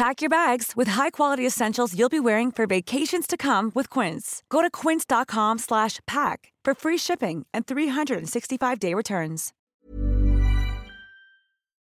Pack 0.00 0.22
your 0.22 0.30
bags 0.30 0.72
with 0.74 0.88
high-quality 0.88 1.46
essentials 1.46 1.94
you'll 1.94 2.08
be 2.08 2.18
wearing 2.18 2.50
for 2.50 2.66
vacations 2.66 3.26
to 3.26 3.36
come 3.36 3.70
with 3.74 3.90
Quince. 3.90 4.42
Go 4.48 4.62
to 4.62 4.70
quince.com/pack 4.70 6.52
for 6.64 6.74
free 6.74 6.96
shipping 6.96 7.44
and 7.52 7.66
365-day 7.66 8.94
returns. 8.94 9.52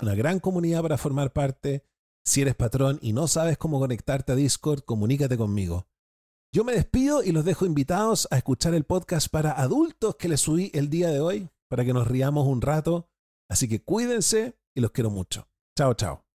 una 0.02 0.16
gran 0.16 0.40
comunidad 0.40 0.82
para 0.84 0.98
formar 0.98 1.34
parte. 1.34 1.84
Si 2.24 2.42
eres 2.42 2.56
patrón 2.56 3.00
y 3.02 3.14
no 3.14 3.28
sabes 3.28 3.58
cómo 3.58 3.80
conectarte 3.80 4.32
a 4.32 4.36
Discord, 4.36 4.84
comunícate 4.86 5.38
conmigo. 5.38 5.88
Yo 6.54 6.64
me 6.64 6.74
despido 6.74 7.24
y 7.24 7.32
los 7.32 7.44
dejo 7.46 7.66
invitados 7.66 8.28
a 8.32 8.38
escuchar 8.38 8.74
el 8.74 8.84
podcast 8.84 9.28
para 9.30 9.52
adultos 9.52 10.16
que 10.16 10.30
les 10.30 10.42
subí 10.42 10.72
el 10.74 10.90
día 10.90 11.10
de 11.10 11.20
hoy, 11.20 11.50
para 11.70 11.84
que 11.84 11.94
nos 11.94 12.08
riamos 12.08 12.48
un 12.48 12.62
rato. 12.62 13.10
Así 13.50 13.68
que 13.68 13.84
cuídense 13.84 14.58
y 14.76 14.82
los 14.82 14.92
quiero 14.92 15.10
mucho. 15.10 15.48
Chao, 15.76 15.94
chao. 15.94 16.27